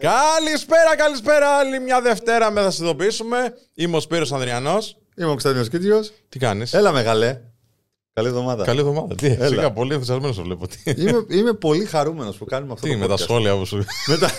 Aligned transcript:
Καλησπέρα, 0.00 0.96
καλησπέρα. 0.96 1.56
Άλλη 1.58 1.80
μια 1.80 2.00
Δευτέρα 2.00 2.50
με 2.50 2.60
θα 2.60 2.70
σας 2.70 2.78
ειδοποιήσουμε. 2.80 3.54
Είμαι 3.74 3.96
ο 3.96 4.00
Σπύρος 4.00 4.32
Ανδριανός. 4.32 4.96
Είμαι 5.16 5.26
ο 5.26 5.30
Κωνσταντίνος 5.30 5.68
Κίτριος. 5.68 6.12
Τι 6.28 6.38
κάνεις; 6.38 6.72
Έλα, 6.74 6.92
μεγάλε. 6.92 7.40
Καλή 8.12 8.28
εβδομάδα. 8.28 8.64
Καλή 8.64 8.78
εβδομάδα. 8.80 9.14
Τι, 9.14 9.26
Έλα. 9.26 9.46
σιγά, 9.46 9.72
πολύ 9.72 9.92
ενθουσιασμένος 9.92 10.36
το 10.36 10.42
βλέπω. 10.42 10.66
Τι, 10.66 10.90
Είμαι, 11.02 11.24
είμαι 11.28 11.52
πολύ 11.52 11.84
χαρούμενος 11.84 12.36
που 12.36 12.44
κάνουμε 12.44 12.72
αυτό 12.72 12.86
τι 12.86 12.92
το 12.92 12.98
με 12.98 13.06
τα 13.06 13.14
podcast. 13.14 13.18
σχόλια 13.18 13.56
που 13.56 13.64
σου. 13.64 13.84
Με 14.06 14.16
τα- 14.18 14.30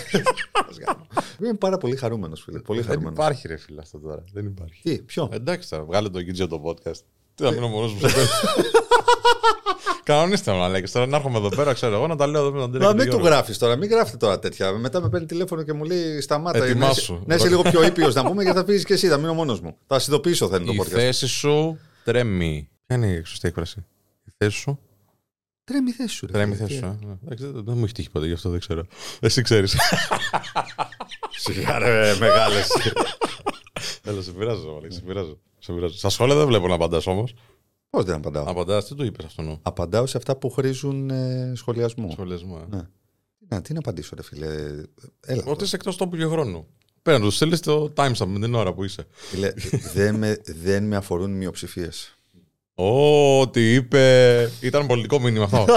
είμαι 1.42 1.54
πάρα 1.54 1.78
πολύ 1.78 1.96
χαρούμενος, 1.96 2.42
φίλε. 2.42 2.58
Πολύ 2.58 2.78
Δεν 2.80 2.88
χαρούμενος. 2.88 3.18
υπάρχει 3.18 3.48
ρε 3.48 3.56
φίλε 3.56 3.80
αυτό 3.80 3.98
τώρα. 3.98 4.24
Δεν 4.32 4.46
υπάρχει. 4.46 4.80
Τι, 4.82 4.98
ποιο; 5.02 5.28
Εντάξει 5.32 5.68
τώρα, 5.68 5.84
βγάλε 5.84 6.08
το 6.08 6.22
Κιτζιο 6.22 6.46
το 6.46 6.62
podcast. 6.66 6.98
Τι 7.34 7.44
θα 7.44 7.50
μείνω 7.50 7.68
μόνος 7.68 7.92
μου 7.92 7.98
στο 7.98 8.08
τέλος. 8.08 8.30
Κανονίστε 10.04 10.52
με 10.52 10.62
Αλέξη. 10.62 10.92
Τώρα 10.92 11.06
να 11.06 11.16
έρχομαι 11.16 11.38
εδώ 11.38 11.48
πέρα, 11.48 11.72
ξέρω 11.72 11.94
εγώ, 11.94 12.06
να 12.06 12.16
τα 12.16 12.26
λέω 12.26 12.40
εδώ 12.40 12.52
με 12.52 12.58
τον 12.60 12.82
Μα 12.82 12.94
Τέρι 12.94 13.08
μην 13.10 13.18
του 13.18 13.24
γράφεις 13.26 13.58
τώρα, 13.58 13.76
μην 13.76 13.90
γράφετε 13.90 14.16
τώρα 14.16 14.38
τέτοια. 14.38 14.72
Μετά 14.72 15.00
με 15.00 15.08
παίρνει 15.08 15.26
τηλέφωνο 15.26 15.62
και 15.62 15.72
μου 15.72 15.84
λέει 15.84 16.20
σταμάτα. 16.20 16.58
να 16.58 16.64
είσαι- 16.64 16.74
Ετοιμάσου. 16.76 17.22
Να 17.26 17.34
είσαι 17.34 17.48
λίγο 17.48 17.62
πιο 17.62 17.84
ήπιος 17.84 18.14
να 18.14 18.24
πούμε 18.24 18.42
γιατί 18.42 18.58
θα 18.58 18.64
φύγεις 18.64 18.84
και 18.84 18.92
εσύ, 18.92 19.08
θα 19.08 19.16
μείνω 19.16 19.34
μόνος 19.34 19.60
μου. 19.60 19.76
Θα 19.86 19.98
συνειδητοποιήσω 19.98 20.48
θα 20.48 20.56
είναι 20.56 20.64
το 20.66 20.72
Η 20.72 20.80
podcast. 20.82 20.88
θέση 20.88 21.26
σου 21.26 21.78
τρέμει. 22.04 22.68
Ποια 22.86 22.96
είναι 22.96 23.06
η 23.06 23.22
σωστή 23.24 23.48
έκφραση; 23.48 23.84
Η 24.24 24.30
θέση 24.38 24.56
σου; 24.58 24.78
Τρέμει 25.64 25.90
η 25.90 25.92
θέση 25.92 26.14
σου. 26.14 26.26
ρε 26.26 26.32
Τρέμει 26.32 26.52
η 26.52 26.56
φίλε. 26.56 26.66
θέση 26.68 26.78
σου. 26.80 26.84
ε. 26.86 27.18
Εντάξει, 27.24 27.44
Δεν 27.44 27.64
δεν 27.64 27.76
μου 27.76 27.84
έχει 27.84 27.92
τύχει 27.92 28.10
ποτέ, 28.10 28.26
γι' 28.26 28.32
αυτό 28.32 28.50
δεν 28.50 28.60
ξέρω. 28.60 28.82
Εσύ 29.20 29.42
ξέρεις. 29.42 29.76
Σιγά 31.44 31.78
ρε 31.78 32.16
μεγάλες. 32.20 32.68
Έλα, 34.04 34.22
σε 34.22 34.30
πειράζω, 34.30 34.76
Αλέξη, 34.78 34.96
σε 34.98 35.04
πειράζω. 35.04 35.38
Σε 35.58 35.72
πειράζω. 35.72 35.94
Στα 35.96 36.08
σχόλια 36.08 36.34
δεν 36.34 36.46
βλέπω 36.46 36.68
να 36.68 36.74
απαντάς 36.74 37.06
όμως. 37.06 37.34
Πώς 37.96 38.04
δεν 38.04 38.14
απαντάω; 38.14 38.44
Απαντάς, 38.48 38.86
τι 38.86 38.94
του 38.94 39.04
είπες 39.04 39.24
αυτόν 39.24 39.48
ο 39.48 39.58
Απαντάω 39.62 40.06
σε 40.06 40.16
αυτά 40.16 40.36
που 40.36 40.50
χρήζουν 40.50 41.10
ε, 41.10 41.52
σχολιασμού. 41.56 42.10
σχολιασμό. 42.10 42.66
ε. 42.72 42.76
Ναι. 42.76 42.82
Τι 43.38 43.46
να, 43.48 43.60
τι 43.62 43.72
να 43.72 43.78
απαντήσω, 43.78 44.14
ρε 44.16 44.22
φίλε. 44.22 44.46
Έλα. 45.20 45.42
Ότι 45.46 45.64
είσαι 45.64 45.76
εκτός 45.76 45.96
τόπου 45.96 46.16
και 46.16 46.24
χρόνου. 46.24 46.66
Πέρα, 47.02 47.20
του 47.20 47.30
στείλεις 47.30 47.60
το 47.60 47.92
timestamp 47.96 48.26
με 48.26 48.38
την 48.38 48.54
ώρα 48.54 48.72
που 48.72 48.84
είσαι. 48.84 49.06
Φίλε, 49.10 49.52
δεν, 49.94 50.14
με, 50.14 50.40
δεν 50.44 50.84
με 50.84 50.96
αφορούν 50.96 51.30
μειοψηφίες. 51.30 52.16
Ω, 52.74 53.48
τι 53.50 53.74
είπε. 53.74 54.50
Ήταν 54.60 54.86
πολιτικό 54.86 55.20
μήνυμα 55.20 55.44
αυτό. 55.44 55.66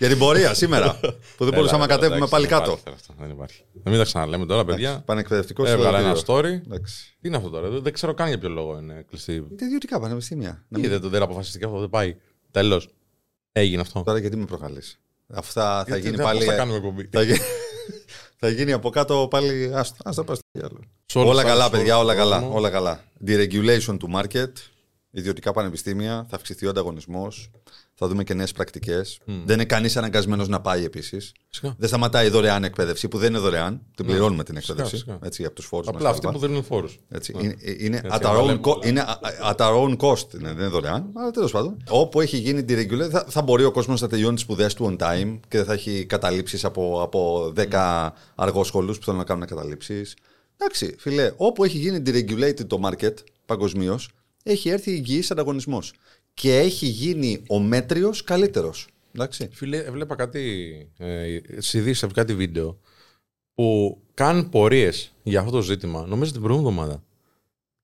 Για 0.00 0.08
την 0.08 0.18
πορεία 0.18 0.54
σήμερα. 0.54 1.00
που 1.36 1.44
δεν 1.44 1.54
μπορούσαμε 1.54 1.78
να 1.78 1.84
Έλα, 1.84 1.86
κατέβουμε 1.94 2.16
εντάξει, 2.16 2.30
πάλι 2.32 2.46
δεν 2.46 2.58
κάτω. 2.58 2.70
υπάρχει 2.80 2.94
αυτό, 3.00 3.14
Δεν 3.18 3.30
υπάρχει. 3.30 3.64
Να 3.82 3.90
μην 3.90 3.98
τα 4.00 4.04
ξαναλέμε 4.06 4.46
τώρα, 4.46 4.64
παιδιά. 4.64 5.02
Πανεκπαιδευτικός 5.06 5.68
Έβγαλα 5.68 5.98
ένα 5.98 6.14
συλλογικό. 6.14 6.34
story. 6.48 6.66
Εντάξει. 6.66 7.16
Τι 7.20 7.28
είναι 7.28 7.36
αυτό 7.36 7.48
τώρα, 7.50 7.68
δεν 7.68 7.82
δεν 7.82 7.92
ξέρω 7.92 8.14
καν 8.14 8.28
για 8.28 8.38
ποιο 8.38 8.48
λόγο 8.48 8.78
είναι 8.78 9.04
κλειστή. 9.10 9.32
Είναι 9.32 9.46
ιδιωτικά 9.58 10.00
πανεπιστήμια. 10.00 10.64
Να 10.68 10.80
Τι 10.80 10.88
μην- 10.88 11.00
δεν, 11.00 11.10
δεν 11.10 11.22
αποφασιστηκε 11.22 11.64
αυτό, 11.64 11.78
δεν 11.78 11.88
πάει. 11.90 12.16
Τέλος. 12.50 12.88
Έγινε 13.52 13.80
αυτό. 13.80 14.02
Τώρα 14.02 14.18
γιατί 14.18 14.36
με 14.36 14.44
προκαλεί. 14.44 14.82
Αυτά 15.32 15.62
θα 15.62 15.84
Γιατί 15.86 16.00
γίνει 16.00 16.16
δεν- 16.16 16.24
πάλι. 16.24 16.38
πώς 16.38 16.46
θα 16.48 16.54
κάνουμε 16.54 16.76
εκπομπή. 16.76 17.08
θα, 17.12 17.22
γίνει... 17.22 17.38
θα 18.40 18.48
γίνει 18.48 18.72
από 18.72 18.90
κάτω 18.90 19.26
πάλι. 19.30 19.70
Άστα, 19.74 19.96
άστα 20.04 20.24
πας 20.24 20.36
στο 20.38 20.46
διάλογο. 20.52 20.80
Σε 21.06 21.18
όλους 21.18 21.30
Όλα 21.30 21.40
τους 21.40 21.50
καλά, 21.50 21.64
άλλους 21.64 21.78
παιδιά, 21.78 21.98
όλα 21.98 22.14
κόσμος. 22.14 22.38
καλά, 22.40 22.48
όλα 22.48 22.70
καλά. 22.70 23.04
Deregulation 23.26 23.96
του 23.98 24.10
market, 24.14 24.52
ιδιωτικά 25.10 25.52
πανεπιστήμια, 25.52 26.26
θα 26.30 26.36
αυξηθεί 26.36 26.66
ο 26.66 26.70
ανταγωνισμός, 26.70 27.50
θα 27.94 28.08
δούμε 28.08 28.24
και 28.24 28.34
νέες 28.34 28.52
πρακτικές. 28.52 29.18
Δεν 29.24 29.54
είναι 29.54 29.64
κανείς 29.64 29.96
αναγκασμένος 29.96 30.48
να 30.48 30.60
πάει 30.60 30.84
επίσης. 30.84 31.32
Φυσικά. 31.48 31.74
Δεν 31.78 31.88
σταματάει 31.88 32.26
η 32.26 32.30
δωρεάν 32.30 32.64
εκπαίδευση, 32.64 33.08
που 33.08 33.18
δεν 33.18 33.28
είναι 33.30 33.38
δωρεάν. 33.38 33.80
Την 33.96 34.06
πληρώνουμε 34.06 34.44
την 34.44 34.56
εκπαίδευση 34.56 34.90
φυσικά. 34.90 35.18
έτσι, 35.22 35.44
από 35.44 35.54
τους 35.54 35.64
φόρους 35.66 35.88
Απλά 35.88 36.08
αυτοί 36.08 36.28
που 36.32 36.38
δίνουν 36.38 36.64
φόρους. 36.64 36.98
έτσι, 37.08 37.34
είναι 37.40 37.56
είναι, 37.78 37.96
Έτσι, 37.96 38.08
at 38.12 38.18
our 38.26 38.32
να 38.32 38.40
own, 38.40 38.44
λέμε 38.46 38.60
co- 38.62 38.74
όλα. 38.74 38.86
είναι 38.88 39.04
at 39.50 39.56
our 39.56 39.74
own 39.82 39.96
cost, 39.96 40.34
είναι, 40.34 40.48
δεν 40.48 40.56
είναι 40.58 40.66
δωρεάν. 40.66 41.10
Αλλά 41.16 41.30
τέλος 41.30 41.50
πάντων. 41.52 41.76
Όπου 41.88 42.20
έχει 42.20 42.36
γίνει 42.36 42.64
deregulation, 42.68 43.08
θα, 43.10 43.24
θα 43.28 43.42
μπορεί 43.42 43.64
ο 43.64 43.70
κόσμος 43.70 44.00
να 44.00 44.08
τελειώνει 44.08 44.34
τις 44.34 44.42
σπουδές 44.42 44.74
του 44.74 44.96
on 44.98 45.02
time 45.02 45.38
και 45.48 45.56
δεν 45.56 45.66
θα 45.66 45.72
έχει 45.72 46.04
καταλήψεις 46.06 46.64
από, 46.64 47.02
από 47.02 47.52
10 47.56 48.08
αργόσχολου 48.34 48.94
που 48.94 49.04
θέλουν 49.04 49.18
να 49.18 49.24
κάνουν 49.24 49.46
καταλήψεις. 49.46 50.16
Εντάξει, 50.56 50.94
φιλέ, 50.98 51.32
όπου 51.36 51.64
έχει 51.64 51.78
γίνει 51.78 52.02
deregulated 52.06 52.66
το 52.66 52.80
market 52.84 53.14
παγκοσμίως, 53.46 54.08
έχει 54.42 54.68
έρθει 54.68 54.90
υγιής 54.90 55.30
ανταγωνισμός. 55.30 55.94
Και 56.34 56.58
έχει 56.58 56.86
γίνει 56.86 57.42
ο 57.48 57.58
μέτριος 57.58 58.24
καλύτερος. 58.24 58.88
Εντάξει. 59.12 59.48
Φίλε, 59.52 59.76
έβλεπα 59.76 60.14
κάτι. 60.14 60.70
Ε, 60.98 61.38
στις 61.48 61.72
ειδήσεις, 61.72 62.12
κάτι 62.12 62.34
βίντεο 62.34 62.80
που 63.54 64.00
κάνουν 64.14 64.48
πορείες 64.48 65.12
για 65.22 65.40
αυτό 65.40 65.50
το 65.52 65.60
ζήτημα, 65.60 66.06
νομίζω 66.06 66.32
την 66.32 66.40
προηγούμενη 66.40 66.74
εβδομάδα. 66.74 67.04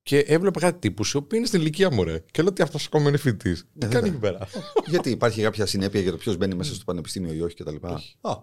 Και 0.03 0.19
έβλεπα 0.19 0.59
κάτι 0.59 0.79
τύπους 0.79 1.11
οι 1.11 1.17
οποίοι 1.17 1.37
είναι 1.39 1.47
στην 1.47 1.59
ηλικία 1.59 1.91
μου, 1.91 2.03
ρε. 2.03 2.23
Και 2.31 2.41
λέω 2.41 2.51
ότι 2.51 2.61
αυτός 2.61 2.85
ακόμα 2.85 3.09
είναι 3.09 3.17
φοιτητής. 3.17 3.65
Τι 3.79 3.87
κάνει 3.87 4.09
βέβαια. 4.09 4.09
εκεί 4.09 4.19
πέρα; 4.19 4.47
Γιατί 4.85 5.09
υπάρχει 5.09 5.41
κάποια 5.41 5.65
συνέπεια 5.65 6.01
για 6.01 6.11
το 6.11 6.17
ποιος 6.17 6.37
μπαίνει 6.37 6.55
μέσα 6.55 6.73
στο 6.73 6.83
πανεπιστήμιο 6.83 7.33
ή 7.33 7.41
όχι 7.41 7.55
κτλ. 7.55 7.75
Α, 8.21 8.37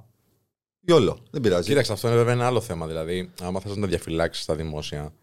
γιόλο, 0.80 1.18
δεν 1.30 1.40
πειράζει. 1.40 1.68
Κοίταξε, 1.68 1.92
αυτό 1.92 2.08
είναι 2.08 2.16
βέβαια 2.16 2.32
ένα 2.32 2.46
άλλο 2.46 2.60
θέμα. 2.60 2.86
Δηλαδή, 2.86 3.30
άμα 3.40 3.60
θες 3.60 3.74
να 3.74 3.80
τα 3.80 3.86
διαφυλάξεις 3.86 4.42
στα 4.42 4.54
δημόσια, 4.54 5.14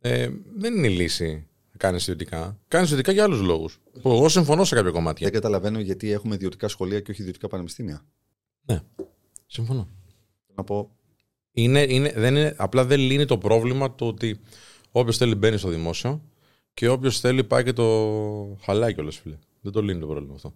ε, 0.00 0.28
δεν 0.56 0.76
είναι 0.76 0.86
η 0.86 0.90
λύση 0.90 1.32
να 1.32 1.51
κάνεις 1.76 2.02
ιδιωτικά. 2.02 2.58
Κάνεις 2.68 2.88
ιδιωτικά 2.88 3.12
για 3.12 3.24
άλλους 3.24 3.40
λόγους. 3.40 3.80
Που 4.02 4.10
εγώ 4.10 4.28
συμφωνώ 4.28 4.64
σε 4.64 4.74
κάποια 4.74 4.90
κομμάτια. 4.90 5.30
Δεν 5.30 5.40
καταλαβαίνω 5.40 5.80
γιατί 5.80 6.10
έχουμε 6.10 6.34
ιδιωτικά 6.34 6.68
σχολεία 6.68 7.00
και 7.00 7.10
όχι 7.10 7.20
ιδιωτικά 7.20 7.48
πανεπιστήμια. 7.48 8.04
Ναι, 8.64 8.80
συμφωνώ. 9.46 9.88
Να 10.54 10.64
πω, 10.64 10.90
Είναι, 11.52 11.86
είναι, 11.88 12.12
δεν 12.16 12.36
είναι, 12.36 12.54
απλά 12.56 12.84
δεν 12.84 13.00
λύνει 13.00 13.24
το 13.24 13.38
πρόβλημα 13.38 13.94
το 13.94 14.06
ότι 14.06 14.40
όποιος 14.90 15.16
θέλει 15.16 15.34
μπαίνει 15.34 15.56
στο 15.56 15.68
δημόσιο 15.68 16.22
και 16.74 16.88
όποιος 16.88 17.20
θέλει 17.20 17.44
πάει 17.44 17.64
και 17.64 17.72
το 17.72 18.58
χαλάει 18.62 18.94
κιόλας, 18.94 19.16
φίλε. 19.16 19.38
Δεν 19.60 19.72
το 19.72 19.82
λύνει 19.82 20.00
το 20.00 20.06
πρόβλημα 20.06 20.34
αυτό. 20.34 20.54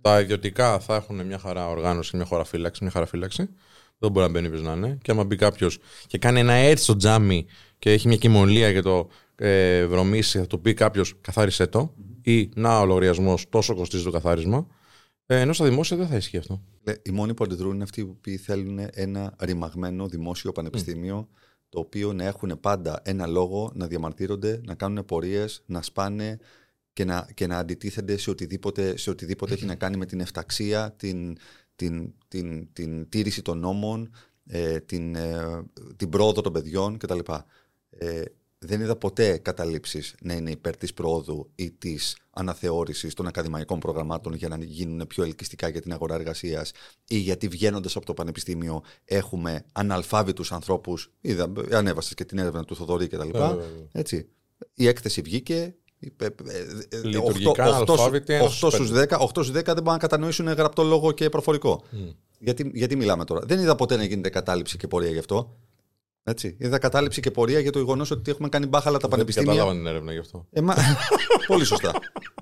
Τα 0.00 0.20
ιδιωτικά 0.20 0.78
θα 0.78 0.94
έχουν 0.94 1.26
μια 1.26 1.38
χαρά 1.38 1.68
οργάνωση, 1.68 2.16
μια 2.16 2.26
χαρά 2.26 2.44
φύλαξη, 2.44 2.82
μια 2.82 2.92
χαρά 2.92 3.06
φύλαξη. 3.06 3.48
Δεν 3.98 4.10
μπορεί 4.10 4.26
να 4.26 4.32
μπαίνει 4.32 4.50
ποιο 4.50 4.60
να 4.60 4.72
είναι. 4.72 4.98
Και 5.02 5.10
άμα 5.10 5.24
μπει 5.24 5.36
κάποιος 5.36 5.78
και 6.06 6.18
κάνει 6.18 6.40
ένα 6.40 6.52
έτσι 6.52 6.84
στο 6.84 6.96
τζάμι 6.96 7.46
και 7.78 7.92
έχει 7.92 8.08
μια 8.08 8.16
κοιμωλία 8.16 8.72
και 8.72 8.80
το 8.80 9.08
ε, 9.38 9.86
βρωμίσει, 9.86 10.38
θα 10.38 10.46
του 10.46 10.60
πει 10.60 10.74
κάποιος 10.74 11.14
καθάρισε 11.20 11.66
το. 11.66 11.94
Ή 12.22 12.50
να 12.54 12.80
ο 12.80 12.86
λογαριασμός, 12.86 13.48
τόσο 13.48 13.74
κοστίζει 13.74 14.04
το 14.04 14.10
καθάρισμα. 14.10 14.66
Ε, 15.26 15.40
ενώ 15.40 15.52
στα 15.52 15.64
δημόσια 15.64 15.96
δεν 15.96 16.06
θα 16.06 16.16
ισχύει 16.16 16.36
αυτό. 16.36 16.62
λέ, 16.82 16.94
οι 17.02 17.10
μόνοι 17.10 17.34
που 17.34 17.44
αντιδρούν 17.44 17.74
είναι 17.74 17.82
αυτοί 17.82 18.04
που 18.04 18.20
θέλουν 18.44 18.80
ένα 18.92 19.34
ρημαγμένο 19.38 20.08
δημόσιο 20.08 20.52
πανεπιστήμιο 20.52 21.28
το 21.68 21.78
οποίο 21.78 22.12
να 22.12 22.24
έχουν 22.24 22.60
πάντα 22.60 23.00
ένα 23.04 23.26
λόγο 23.26 23.72
να 23.74 23.86
διαμαρτύρονται, 23.86 24.60
να 24.64 24.74
κάνουν 24.74 25.04
πορείες, 25.04 25.62
να 25.66 25.82
σπάνε 25.82 26.38
και 26.92 27.04
να, 27.04 27.28
και 27.34 27.46
να 27.46 27.58
αντιτίθενται 27.58 28.16
σε 28.16 28.30
οτιδήποτε, 28.30 28.96
σε 28.96 29.10
οτιδήποτε 29.10 29.54
έχει 29.54 29.64
να 29.64 29.74
κάνει 29.74 29.96
με 29.96 30.06
την 30.06 30.20
εφταξία, 30.20 30.92
την, 30.96 31.36
την, 31.76 32.14
την, 32.28 32.68
την 32.72 33.08
τήρηση 33.08 33.42
των 33.42 33.58
νόμων, 33.58 34.10
ε, 34.46 34.80
την, 34.80 35.14
ε, 35.14 35.62
την 35.96 36.08
πρόοδο 36.08 36.40
των 36.40 36.52
παιδιών 36.52 36.98
κτλ. 36.98 37.18
Ε, 37.90 38.22
δεν 38.58 38.80
είδα 38.80 38.96
ποτέ 38.96 39.38
καταλήψεις 39.38 40.14
να 40.22 40.32
είναι 40.34 40.50
υπέρ 40.50 40.76
της 40.76 40.92
πρόοδου 40.94 41.50
ή 41.54 41.70
της 41.70 42.16
αναθεώρησης 42.30 43.14
των 43.14 43.26
ακαδημαϊκών 43.26 43.78
προγραμμάτων 43.78 44.34
για 44.34 44.48
να 44.48 44.56
γίνουν 44.64 45.06
πιο 45.06 45.24
ελκυστικά 45.24 45.68
για 45.68 45.80
την 45.80 45.92
αγορά 45.92 46.14
εργασίας 46.14 46.70
ή 47.08 47.16
γιατί 47.16 47.48
βγαίνοντας 47.48 47.96
από 47.96 48.06
το 48.06 48.14
πανεπιστήμιο 48.14 48.82
έχουμε 49.04 49.64
αναλφάβητους 49.72 50.52
ανθρώπους. 50.52 51.12
Είδα, 51.20 51.52
ανέβασες 51.72 52.14
και 52.14 52.24
την 52.24 52.38
έρευνα 52.38 52.64
του 52.64 52.76
Θοδωρή 52.76 53.06
κτλ. 53.06 53.28
Ε, 53.38 53.56
Έτσι. 53.92 54.28
Η 54.74 54.86
έκθεση 54.86 55.20
βγήκε. 55.20 55.74
είπε, 55.98 56.24
ε, 56.24 56.58
ε, 56.58 56.96
ε, 56.96 57.02
Λειτουργικά 57.02 57.50
οχτώ- 57.50 57.80
οχτώ- 57.80 57.92
αναλφάβητοι, 57.92 58.32
ένας 58.32 58.46
οχτώ 58.46 58.70
στους 58.70 58.86
στους 58.86 58.98
10, 59.00 59.18
8 59.18 59.42
στους 59.42 59.50
10 59.50 59.64
δεν 59.74 59.82
μπορούν 59.82 59.92
να 59.92 59.98
κατανοήσουν 59.98 60.46
γραπτό 60.48 60.82
λόγο 60.82 61.12
και 61.12 61.28
προφορικό. 61.28 61.82
Μμ. 61.90 62.08
Γιατί, 62.38 62.70
γιατί 62.74 62.96
μιλάμε 62.96 63.24
τώρα. 63.24 63.40
Δεν 63.46 63.58
είδα 63.60 63.74
ποτέ 63.74 63.96
να 63.96 64.04
γίνεται 64.04 64.28
κατάληψη 64.28 64.76
και 64.76 64.86
πορεία 64.88 65.10
γι' 65.10 65.18
αυτό. 65.18 65.56
Έτσι. 66.28 66.56
Είδα 66.58 66.78
κατάληψη 66.78 67.20
και 67.20 67.30
πορεία 67.30 67.60
για 67.60 67.72
το 67.72 67.78
γεγονός 67.78 68.10
ότι 68.10 68.30
έχουμε 68.30 68.48
κάνει 68.48 68.66
μπάχαλα 68.66 68.94
τα 68.96 69.00
Δεν 69.00 69.10
πανεπιστήμια. 69.10 69.50
κατάλαβα 69.52 69.76
την 69.78 69.86
έρευνα 69.86 70.12
γι' 70.12 70.18
αυτό. 70.18 70.46
Ε, 70.50 70.60
μα- 70.60 70.76
πολύ 71.46 71.64
σωστά. 71.64 71.92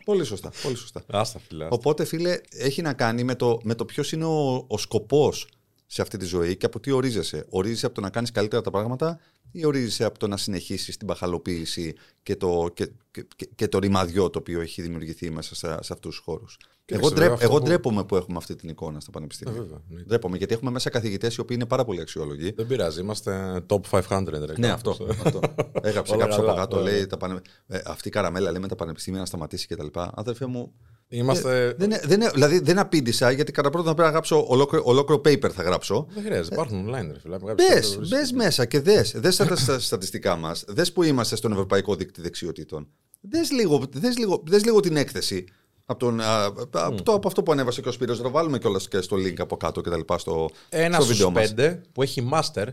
πολύ 0.04 0.24
σωστά. 0.24 0.52
Πολύ 0.62 0.76
σωστά. 0.76 1.02
Άστα, 1.10 1.38
φίλε. 1.48 1.64
άστα. 1.64 1.76
Οπότε, 1.76 2.04
φίλε, 2.04 2.38
έχει 2.50 2.82
να 2.82 2.92
κάνει 2.92 3.24
με 3.24 3.34
το, 3.34 3.60
με 3.62 3.74
το 3.74 3.84
ποιος 3.84 4.12
είναι 4.12 4.24
ο, 4.24 4.64
ο 4.68 4.78
σκοπός 4.78 5.48
σε 5.86 6.02
αυτή 6.02 6.16
τη 6.18 6.24
ζωή 6.24 6.56
και 6.56 6.66
από 6.66 6.80
τι 6.80 6.90
ορίζεσαι. 6.90 7.46
Ορίζεσαι 7.48 7.86
από 7.86 7.94
το 7.94 8.00
να 8.00 8.10
κάνεις 8.10 8.30
καλύτερα 8.30 8.62
τα 8.62 8.70
πράγματα 8.70 9.18
ή 9.58 9.64
ορίζεσαι 9.64 10.04
από 10.04 10.18
το 10.18 10.26
να 10.28 10.36
συνεχίσεις 10.36 10.96
την 10.96 11.06
παχαλοποίηση 11.06 11.94
και 12.22 12.36
το, 12.36 12.68
και, 12.74 12.90
και, 13.10 13.26
και- 13.36 13.48
και 13.54 13.68
το 13.68 13.78
ρημαδιό 13.78 14.30
το 14.30 14.38
οποίο 14.38 14.60
έχει 14.60 14.82
δημιουργηθεί 14.82 15.30
μέσα 15.30 15.54
σε, 15.54 15.66
σε 15.80 15.92
αυτούς 15.92 16.14
τους 16.16 16.18
χώρους; 16.24 16.56
Εγώ, 16.84 17.08
βέβαια, 17.08 17.16
ντρέπ, 17.18 17.32
αυτό 17.32 17.44
εγώ 17.44 17.58
που- 17.58 17.64
ντρέπομαι 17.64 18.04
που 18.04 18.16
έχουμε 18.16 18.36
αυτή 18.36 18.54
την 18.54 18.68
εικόνα 18.68 19.00
στα 19.00 19.10
Ε, 19.10 19.14
πανεπιστήμια. 19.14 19.52
βέβαια, 19.60 19.78
εννοείται. 19.88 20.08
Ντρέπομαι 20.08 20.36
γιατί 20.36 20.54
έχουμε 20.54 20.70
μέσα 20.70 20.90
καθηγητές 20.90 21.34
οι 21.36 21.40
οποίοι 21.40 21.56
είναι 21.60 21.68
πάρα 21.68 21.84
πολύ 21.84 22.00
αξιόλογοι. 22.00 22.52
Δεν 22.56 22.66
πειράζει, 22.66 23.00
είμαστε 23.00 23.60
top 23.68 23.80
500. 23.90 24.24
Ρε, 24.28 24.52
Ναι, 24.58 24.68
αυτό. 24.70 24.96
αυτό. 25.24 25.40
Έγραψε 25.82 26.12
Όλα 26.12 26.20
κάποιος 26.20 26.38
από 26.38 26.46
καλά, 26.46 26.54
κάτω, 26.58 26.76
όλα 26.76 26.90
λέει 26.90 27.06
τα 27.06 27.16
πανε... 27.16 27.40
ε, 27.66 27.80
αυτή 27.86 28.08
η 28.08 28.10
καραμέλα 28.10 28.50
λέει 28.50 28.60
με 28.60 28.68
τα 28.68 28.74
πανεπιστήμια 28.74 29.20
να 29.20 29.26
σταματήσει 29.26 29.66
κτλ. 29.66 29.86
Αδερφέ 29.94 30.46
μου, 30.46 30.72
Είμαστε. 31.08 31.74
δεν, 31.78 31.90
είναι- 31.90 32.00
δεν, 32.04 32.20
είναι- 32.20 32.30
δηλαδή 32.30 32.58
δεν 32.58 32.78
απήντησα 32.78 33.30
γιατί 33.30 33.52
κατά 33.52 33.70
πρώτον 33.70 33.86
θα 33.88 33.94
πρέπει 33.94 34.08
να 34.08 34.12
γράψω 34.14 34.44
ολόκληρο, 34.48 34.84
ολόκληρο 34.86 35.20
paper 35.24 35.50
θα 35.50 35.62
γράψω. 35.62 36.06
Δεν 36.14 36.22
χρειάζεται, 36.24 36.54
υπάρχουν 36.54 36.88
online. 36.88 37.08
Ρε, 37.12 37.18
φίλε. 37.20 37.36
Μπες, 37.54 37.98
μπες 38.08 38.32
μέσα 38.32 38.64
και 38.64 38.80
δες. 38.80 39.12
Δες 39.16 39.36
τα 39.36 39.56
στα- 39.56 39.78
στατιστικά 39.78 40.36
μας. 40.36 40.64
Δες 40.68 40.92
που 40.92 41.02
είμαστε 41.02 41.36
στον 41.36 41.52
Ευρωπαϊκό 41.52 41.94
Δίκτυο 41.94 42.22
Δεξιοτήτων. 42.22 42.88
Δες 43.20 43.50
λίγο, 43.50 43.82
δες 43.92 44.18
λίγο, 44.18 44.42
δες 44.46 44.64
λίγο 44.64 44.80
την 44.80 44.96
έκθεση. 44.96 45.44
Από, 45.88 45.98
τον, 45.98 46.20
α, 46.20 46.44
από, 46.72 47.02
το, 47.02 47.12
από 47.12 47.28
αυτό 47.28 47.42
που 47.42 47.52
ανέβασε 47.52 47.80
και 47.80 47.88
ο 47.88 47.92
Σπύρος, 47.92 48.18
θα 48.20 48.28
βάλουμε 48.30 48.58
κιόλας 48.58 48.88
και 48.88 49.00
στο 49.00 49.16
link 49.16 49.34
από 49.38 49.56
κάτω 49.56 49.80
και 49.80 49.90
τα 49.90 49.96
λοιπά 49.96 50.18
στο, 50.18 50.48
Ένα 50.68 50.94
στο 50.94 51.04
στους 51.04 51.16
βίντεο 51.16 51.30
μας. 51.30 51.48
πέντε 51.48 51.80
που 51.92 52.02
έχει 52.02 52.28
master, 52.32 52.66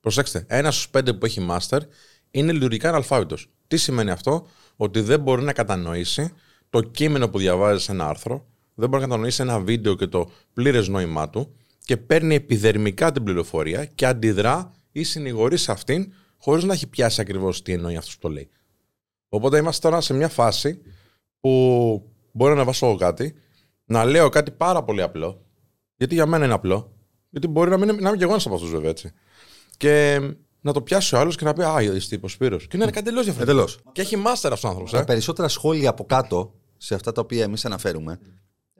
προσέξτε, 0.00 0.44
ένα 0.48 0.70
στους 0.70 0.88
πέντε 0.88 1.12
που 1.12 1.26
έχει 1.26 1.46
master 1.50 1.78
είναι 2.30 2.52
λειτουργικά 2.52 2.88
αναλφάβητος. 2.88 3.50
Τι 3.66 3.76
σημαίνει 3.76 4.10
αυτό, 4.10 4.46
Ότι 4.76 5.00
δεν 5.00 5.20
μπορεί 5.20 5.42
να 5.42 5.52
κατανοήσει 5.52 6.32
το 6.70 6.80
κείμενο 6.80 7.28
που 7.28 7.38
διαβάζει 7.38 7.84
σε 7.84 7.92
ένα 7.92 8.08
άρθρο, 8.08 8.46
δεν 8.74 8.88
μπορεί 8.88 9.02
να 9.02 9.08
κατανοήσει 9.08 9.42
ένα 9.42 9.60
βίντεο 9.60 9.94
και 9.94 10.06
το 10.06 10.30
πλήρες 10.52 10.88
νόημά 10.88 11.30
του 11.30 11.54
και 11.84 11.96
παίρνει 11.96 12.34
επιδερμικά 12.34 13.12
την 13.12 13.24
πληροφορία 13.24 13.84
και 13.84 14.06
αντιδρά 14.06 14.72
ή 14.92 15.02
συνηγορεί 15.02 15.56
σε 15.56 15.72
αυτήν 15.72 16.12
χωρίς 16.38 16.64
να 16.64 16.72
έχει 16.72 16.86
πιάσει 16.86 17.20
ακριβώς 17.20 17.62
τι 17.62 17.72
εννοεί 17.72 17.96
αυτός 17.96 18.14
που 18.14 18.20
το 18.20 18.28
λέει. 18.28 18.48
Οπότε 19.28 19.58
είμαστε 19.58 19.88
τώρα 19.88 20.00
σε 20.00 20.14
μια 20.14 20.28
φάση 20.28 20.80
που 21.40 22.12
μπορεί 22.32 22.54
να 22.54 22.64
βάσω 22.64 22.86
εγώ 22.86 22.96
κάτι, 22.96 23.34
να 23.84 24.04
λέω 24.04 24.28
κάτι 24.28 24.50
πάρα 24.50 24.84
πολύ 24.84 25.02
απλό, 25.02 25.46
γιατί 25.96 26.14
για 26.14 26.26
μένα 26.26 26.44
είναι 26.44 26.54
απλό, 26.54 26.92
γιατί 27.30 27.46
μπορεί 27.46 27.70
να 27.70 27.76
μην, 27.76 27.86
να 27.86 28.08
είμαι 28.08 28.16
και 28.16 28.22
εγώ 28.22 28.32
ένας 28.32 28.46
από 28.46 28.54
αυτούς 28.54 28.70
βέβαια 28.70 28.90
έτσι. 28.90 29.12
Και 29.76 30.20
να 30.68 30.72
το 30.74 30.82
πιάσει 30.82 31.14
ο 31.14 31.18
άλλος 31.18 31.36
και 31.36 31.44
να 31.44 31.52
πει 31.52 31.62
Α, 31.62 31.82
είσαι 31.82 32.08
τύπος 32.08 32.32
Σπύρος». 32.32 32.66
Και 32.66 32.76
να 32.76 32.82
είναι 32.82 32.92
κάτι 32.92 33.08
εντελώς 33.08 33.24
διαφορετικό. 33.24 33.56
Εντελώς. 33.58 33.78
Και 33.92 34.00
έχει 34.00 34.16
μάστερ 34.16 34.52
αυτός 34.52 34.64
ο 34.64 34.68
άνθρωπος. 34.72 34.92
Τα 34.92 34.98
Ε. 34.98 35.04
περισσότερα 35.04 35.48
σχόλια 35.48 35.90
από 35.90 36.04
κάτω, 36.04 36.52
σε 36.76 36.94
αυτά 36.94 37.12
τα 37.12 37.20
οποία 37.20 37.42
εμείς 37.42 37.64
αναφέρουμε, 37.64 38.18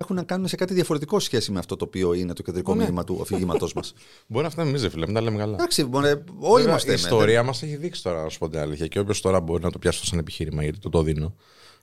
έχουν 0.00 0.16
να 0.16 0.22
κάνουν 0.22 0.48
σε 0.48 0.56
κάτι 0.56 0.74
διαφορετικό 0.74 1.18
σχέση 1.20 1.52
με 1.52 1.58
αυτό 1.58 1.76
το 1.76 1.84
οποίο 1.84 2.12
είναι 2.12 2.32
το 2.32 2.42
κεντρικό 2.42 2.74
Ναι. 2.74 2.80
μήνυμα 2.82 3.04
του 3.04 3.18
αφηγήματός 3.22 3.72
μας. 3.72 3.92
Μπορεί 4.28 4.44
να 4.44 4.50
φτάνει 4.50 4.68
εμείς, 4.68 4.82
ρε 4.82 4.88
φίλε, 4.88 5.06
μην 5.06 5.14
τα 5.14 5.20
λέμε 5.20 5.38
καλά. 5.38 5.54
Εντάξει, 5.54 5.84
μωρέ, 5.84 6.10
όλοι 6.10 6.22
Βέβαια, 6.38 6.62
είμαστε. 6.64 6.88
Η 6.88 6.94
με, 6.94 7.00
ιστορία 7.00 7.42
μας 7.42 7.62
έχει 7.62 7.76
δείξει 7.76 8.02
τώρα, 8.02 8.22
να 8.22 8.28
σου 8.28 8.38
πω 8.38 8.48
την 8.48 8.58
αλήθεια. 8.58 8.86
Και 8.86 8.98
όποιος 8.98 9.20
τώρα 9.20 9.40
μπορεί 9.40 9.62
να 9.62 9.70
το 9.70 9.78
πιάσει 9.78 9.96
αυτό 9.96 10.08
σαν 10.10 10.18
επιχείρημα, 10.18 10.62
γιατί 10.62 10.78
το 10.78 10.88
το 10.88 11.02
δίνω. 11.02 11.34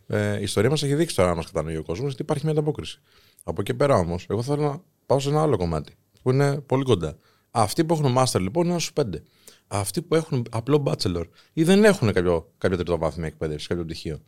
Ε, 0.08 0.40
η 0.40 0.44
ιστορία 0.44 0.70
μας 0.70 0.84
έχει 0.84 0.96
δείξει 0.96 1.16
τώρα, 1.16 1.30
να 1.30 1.36
μας 1.36 1.46
κατανοεί 1.46 1.78
ο 1.78 1.84
κόσμος, 1.84 2.12
ότι 2.14 2.22
υπάρχει 2.22 2.44
μια 2.44 2.54
ανταπόκριση. 2.54 3.00
Από 3.44 3.62
εκεί 3.62 3.74
πέρα 3.74 3.96
όμως, 3.96 4.26
εγώ 4.30 4.42
θέλω 4.42 4.62
να 4.62 4.82
πάω 5.06 5.20
σε 5.20 5.30
ένα 5.30 5.42
άλλο 5.42 5.58
κομμάτι 5.58 5.94
που 6.22 6.32
είναι 6.32 6.60
πολύ 6.60 6.84
κοντά. 6.84 7.18
Αυτοί 7.52 7.86
που 7.86 7.94
έχουν 7.94 8.16
master 8.18 8.40
λοιπόν 8.40 8.64
είναι 8.64 8.72
ένα 8.72 8.82
στους 8.82 8.94
πέντε. 8.94 9.24
Αυτοί 9.68 10.02
που 10.02 10.16
έχουν 10.16 10.46
απλό 10.52 10.84
bachelor 10.86 11.26
ή 11.54 11.64
δεν 11.64 11.84
έχουν 11.84 12.14
κάποιο, 12.14 12.54
κάποια 12.58 12.78
τριτοβάθμια 12.78 13.28
εκπαίδευση, 13.28 13.68
κάποιο 13.68 13.84
πτυχίο. 13.84 14.20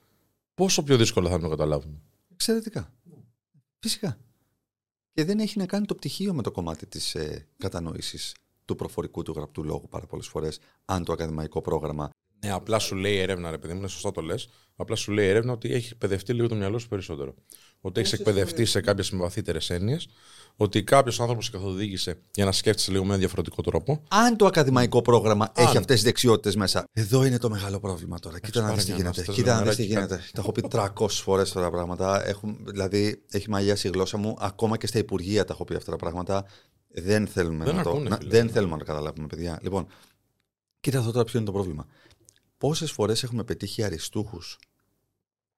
Πόσο 0.54 0.84
πιο 0.84 0.98
δύσκολο 0.98 1.28
θα 1.28 1.34
είναι 1.34 1.44
να 1.44 1.50
το 1.50 1.56
καταλάβουν; 1.56 2.02
Εξαιρετικά. 2.32 2.94
Φυσικά. 3.80 4.18
Και 5.12 5.24
δεν 5.26 5.40
έχει 5.40 5.58
να 5.58 5.66
κάνει 5.66 5.86
το 5.86 5.96
πτυχίο 5.96 6.34
με 6.34 6.42
το 6.42 6.52
κομμάτι 6.52 6.86
της 6.86 7.16
ε, 7.16 7.48
κατανόησης 7.58 8.36
του 8.66 8.76
προφορικού 8.76 9.24
του 9.24 9.32
γραπτού 9.32 9.64
λόγου 9.64 9.88
πάρα 9.90 10.06
πολλές 10.06 10.28
φορές, 10.28 10.60
αν 10.86 11.04
το 11.04 11.14
ακαδημαϊκό 11.14 11.62
πρόγραμμα. 11.62 12.10
Ναι, 12.46 12.52
απλά 12.52 12.80
σου 12.80 12.96
λέει 12.96 13.14
η 13.14 13.20
έρευνα, 13.20 13.52
ρε 13.52 13.58
παιδί 13.58 13.74
μου, 13.74 13.80
είναι 13.80 13.88
σωστά 13.88 14.12
το 14.12 14.22
λες. 14.22 14.50
Απλά 14.76 14.96
σου 14.96 15.12
λέει 15.12 15.26
η 15.26 15.30
έρευνα 15.30 15.52
ότι 15.52 15.74
έχει 15.74 15.90
εκπαιδευτεί 15.92 16.34
λίγο 16.34 16.48
το 16.48 16.56
μυαλό 16.56 16.80
σου 16.80 16.88
περισσότερο. 16.88 17.36
Ότι 17.82 18.00
έχεις 18.00 18.14
εκπαιδευτεί 18.14 18.66
σε 18.66 18.82
κάποιες 18.82 19.10
βαθύτερες 19.16 19.70
έννοιες. 19.70 20.08
Ότι 20.56 20.84
κάποιος 20.84 21.20
άνθρωπος 21.20 21.46
σε 21.46 21.52
καθοδήγησε 21.52 22.20
για 22.36 22.46
να 22.46 22.52
σκέφτεσαι 22.52 22.92
λίγο 22.92 23.04
με 23.04 23.10
ένα 23.10 23.18
διαφορετικό 23.18 23.62
τρόπο. 23.62 24.04
Αν 24.08 24.38
το 24.38 24.46
ακαδημαϊκό 24.46 25.02
πρόγραμμα 25.02 25.52
έχει 25.56 25.70
Αν. 25.70 25.78
αυτές 25.78 25.96
τις 25.96 26.04
δεξιότητες 26.04 26.56
μέσα. 26.56 26.84
Εδώ 26.94 27.26
είναι 27.26 27.38
το 27.38 27.50
μεγάλο 27.50 27.80
πρόβλημα 27.80 28.20
τώρα. 28.20 28.40
Κοίτα 28.40 28.60
να 28.62 28.66
πάρε 28.68 28.76
δεις 28.76 28.86
τι 28.86 28.92
μια 28.92 29.00
γίνεται. 29.02 29.20
ανάσταση, 29.20 29.42
Κοίτα 29.42 29.56
να 29.56 29.62
δεις 29.64 29.76
τι 29.76 29.88
νεράκι, 29.88 30.08
γίνεται. 30.08 30.30
Τα 30.34 30.42
έχω 30.42 30.52
πει 30.52 30.62
300 30.72 31.08
φορές 31.10 31.52
τώρα 31.52 31.70
πράγματα. 31.70 32.28
Έχουν, 32.28 32.58
δηλαδή, 32.66 33.24
έχει 33.32 33.50
μαλλιάσει 33.50 33.88
η 33.88 33.92
γλώσσα 33.94 34.18
μου. 34.18 34.36
Ακόμα 34.40 34.78
και 34.78 34.88
στα 34.88 35.00
υπουργεία 35.00 35.46
τα 35.46 35.54
έχω 35.54 35.64
πει 35.64 35.76
αυτά 35.76 35.92
τα 35.92 35.98
πράγματα. 35.98 36.46
Δεν 36.88 37.28
θέλουμε, 37.28 37.66
Δεν 37.66 37.76
να, 37.76 37.84
το, 37.84 37.90
ακούνε, 37.90 38.10
να, 38.10 38.18
φίλε. 38.18 38.30
δεν 38.30 38.50
θέλουμε 38.50 38.72
να 38.72 38.78
το 38.78 38.86
καταλάβουμε, 38.86 39.28
παιδιά. 39.28 39.60
Λοιπόν, 39.62 39.88
κοίτα 40.80 40.98
εδώ 40.98 41.12
τώρα 41.12 41.24
ποιο 41.26 41.38
είναι 41.40 41.48
το 41.48 41.54
πρόβλημα. 41.54 41.86
Πόσες 42.58 42.92
φορές 42.92 43.24
έχουμε 43.24 43.44
πετύχει 43.44 43.84
αριστούχους 43.84 44.58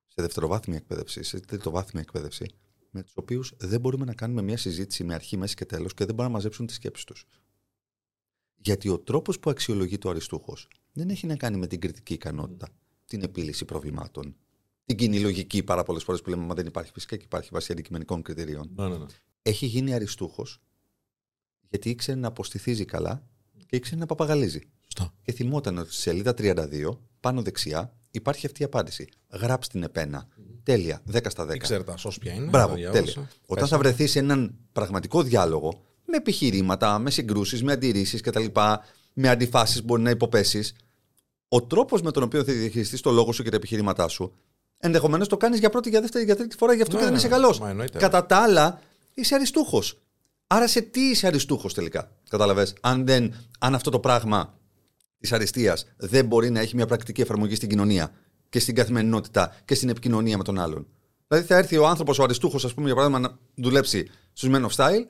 σε 0.07 0.22
δευτεροβάθμια 0.22 0.78
εκπαίδευση, 0.78 1.24
σε 1.24 1.40
τριτοβάθμια 1.40 2.01
εκπαίδευση, 2.01 2.46
με 2.90 3.04
τους 3.04 3.13
οποίους 3.16 3.54
δεν 3.57 3.80
μπορούμε 3.80 4.06
να 4.06 4.13
κάνουμε 4.13 4.42
μια 4.42 4.57
συζήτηση 4.57 5.04
με 5.04 5.13
αρχή, 5.13 5.38
μέση 5.38 5.56
και 5.56 5.66
τέλος 5.66 5.94
και 5.94 6.06
δεν 6.06 6.16
μπορούν 6.16 6.31
να 6.31 6.38
μαζέψουν 6.38 6.66
τις 6.66 6.75
σκέψεις 6.75 7.06
τους. 7.06 7.25
Γιατί 8.56 8.90
ο 8.90 9.00
τρόπος 9.00 9.40
που 9.40 9.50
αξιολογεί 9.50 9.98
το 9.98 10.10
αριστούχος 10.10 10.68
δεν 10.92 11.10
έχει 11.10 11.28
να 11.28 11.36
κάνει 11.36 11.57
με 11.57 11.68
την 11.68 11.80
κριτική 11.80 12.13
ικανότητα, 12.13 12.69
την 13.06 13.22
επίλυση 13.22 13.66
προβλημάτων, 13.66 14.36
την 14.86 14.98
κοινή 14.98 15.19
λογική 15.19 15.63
πάρα 15.63 15.84
πολλές 15.84 16.04
φορές 16.04 16.22
που 16.22 16.30
λέμε 16.30 16.45
Μα 16.45 16.54
δεν 16.54 16.66
υπάρχει 16.66 16.92
φυσικά 16.92 17.18
και 17.18 17.24
υπάρχει 17.24 17.50
βάση 17.52 17.72
αντικειμενικών 17.72 18.22
κριτηρίων. 18.22 18.72
Ναι, 18.75 18.88
ναι, 18.88 18.98
ναι. 18.98 19.06
Έχει 19.42 19.66
γίνει 19.66 19.94
αριστούχος 19.94 20.62
γιατί 21.69 21.90
ήξερε 21.90 22.19
να 22.19 22.28
αποστηθίζει 22.28 22.86
καλά 22.86 23.28
και 23.66 23.75
ήξερε 23.75 24.00
να 24.00 24.06
παπαγαλίζει. 24.06 24.62
Σωστά. 25.00 25.13
Και 25.24 25.31
θυμόταν 25.31 25.78
ότι 25.78 25.92
στη 25.94 26.01
σελίδα 26.01 26.34
32, 26.38 26.98
πάνω 27.19 27.42
δεξιά, 27.42 27.94
υπάρχει 28.12 28.46
αυτή 28.46 28.62
η 28.62 28.66
απάντηση. 28.66 29.07
Γράψτε 29.30 29.72
την 29.74 29.84
επένα. 29.84 30.28
Τέλεια. 30.63 31.01
10 31.12 31.30
στα 31.30 31.46
10. 31.46 31.54
Ήξερε 31.56 31.84
τα 31.84 31.98
σως 31.98 32.18
ποια 32.18 32.34
είναι. 32.34 32.50
Μπράβο, 32.50 32.69
τα 32.69 32.75
διάβασα. 32.75 33.04
τέλεια. 33.04 33.13
Όταν 33.46 33.57
Πες 33.60 33.69
θα 33.69 33.75
τα. 33.75 33.78
βρεθείς 33.78 34.12
σε 34.12 34.19
έναν 34.19 34.56
πραγματικό 34.72 35.22
διάλογο, 35.24 35.81
με 36.06 36.18
επιχειρήματα, 36.18 37.00
με 37.00 37.10
συγκρούσεις, 37.12 37.63
με 37.63 37.72
αντιρρήσεις 37.72 38.22
κτλ., 38.22 38.46
με 39.13 39.30
αντιφάσεις 39.30 39.80
που 39.80 39.86
μπορεί 39.86 40.01
να 40.01 40.10
υποπέσεις, 40.10 40.74
ο 41.48 41.62
τρόπος 41.63 42.02
με 42.02 42.12
τον 42.12 42.24
οποίο 42.24 42.44
θα 42.44 42.54
διαχειριστείς 42.54 43.02
το 43.02 43.12
λόγο 43.12 43.31
σου 43.31 43.44
και 43.44 43.50
τα 43.50 43.56
επιχειρήματά 43.56 44.07
σου, 44.07 44.34
ενδεχομένως 44.78 45.28
το 45.28 45.38
κάνεις 45.38 45.60
για 45.60 45.69
πρώτη, 45.69 45.90
για 45.90 46.02
δεύτερη, 46.02 46.25
για 46.25 46.36
τρίτη 46.36 46.56
φορά, 46.56 46.74
γι' 46.74 46.81
αυτό 46.81 46.94
Ναι, 46.95 47.00
και 47.00 47.06
δεν 47.06 47.13
ναι, 47.13 47.19
είσαι 47.19 47.28
ναι. 47.28 47.34
καλός. 47.34 47.60
Μα 47.60 47.69
εννοείται. 47.69 48.00
Κατά 48.00 48.25
τα 48.25 48.38
άλλα, 48.38 48.81
είσαι 49.13 49.36
αριστούχος. 49.36 50.00
Άρα 50.48 50.68
σε 50.68 50.81
τι 50.81 51.02
είσαι 51.02 51.28
αριστούχος 51.28 51.74
τελικά. 51.74 52.12
Κατάλαβε. 52.30 52.68
Αν, 52.81 53.06
δεν- 53.06 53.34
αν 53.60 53.75
αυτό 53.75 53.90
το 53.90 54.00
πράγμα 54.00 54.58
της 55.19 55.31
αριστείας 55.33 55.86
δεν 55.98 56.25
μπορεί 56.25 56.50
να 56.50 56.60
έχει 56.60 56.75
μια 56.75 56.86
πρακτική 56.86 57.21
εφαρμογή 57.21 57.56
στην 57.56 57.69
κοινωνία 57.69 58.12
και 58.50 58.60
στην 58.60 58.75
καθημερινότητα 58.75 59.56
και 59.66 59.75
στην 59.75 59.89
επικοινωνία 59.89 60.38
με 60.38 60.44
τον 60.44 60.60
άλλον. 60.60 60.88
Δηλαδή 61.27 61.48
θα 61.48 61.57
έρθει 61.57 61.77
ο 61.77 61.88
άνθρωπος, 61.88 62.19
ο 62.19 62.24
αριστούχος, 62.24 62.66
ας 62.66 62.74
πούμε, 62.74 62.86
για 62.86 62.95
παράδειγμα, 62.95 63.27
να 63.27 63.38
δουλέψει 63.56 64.07
στους 64.33 64.50
Men 64.51 64.66
of 64.66 64.75
Style 64.75 65.06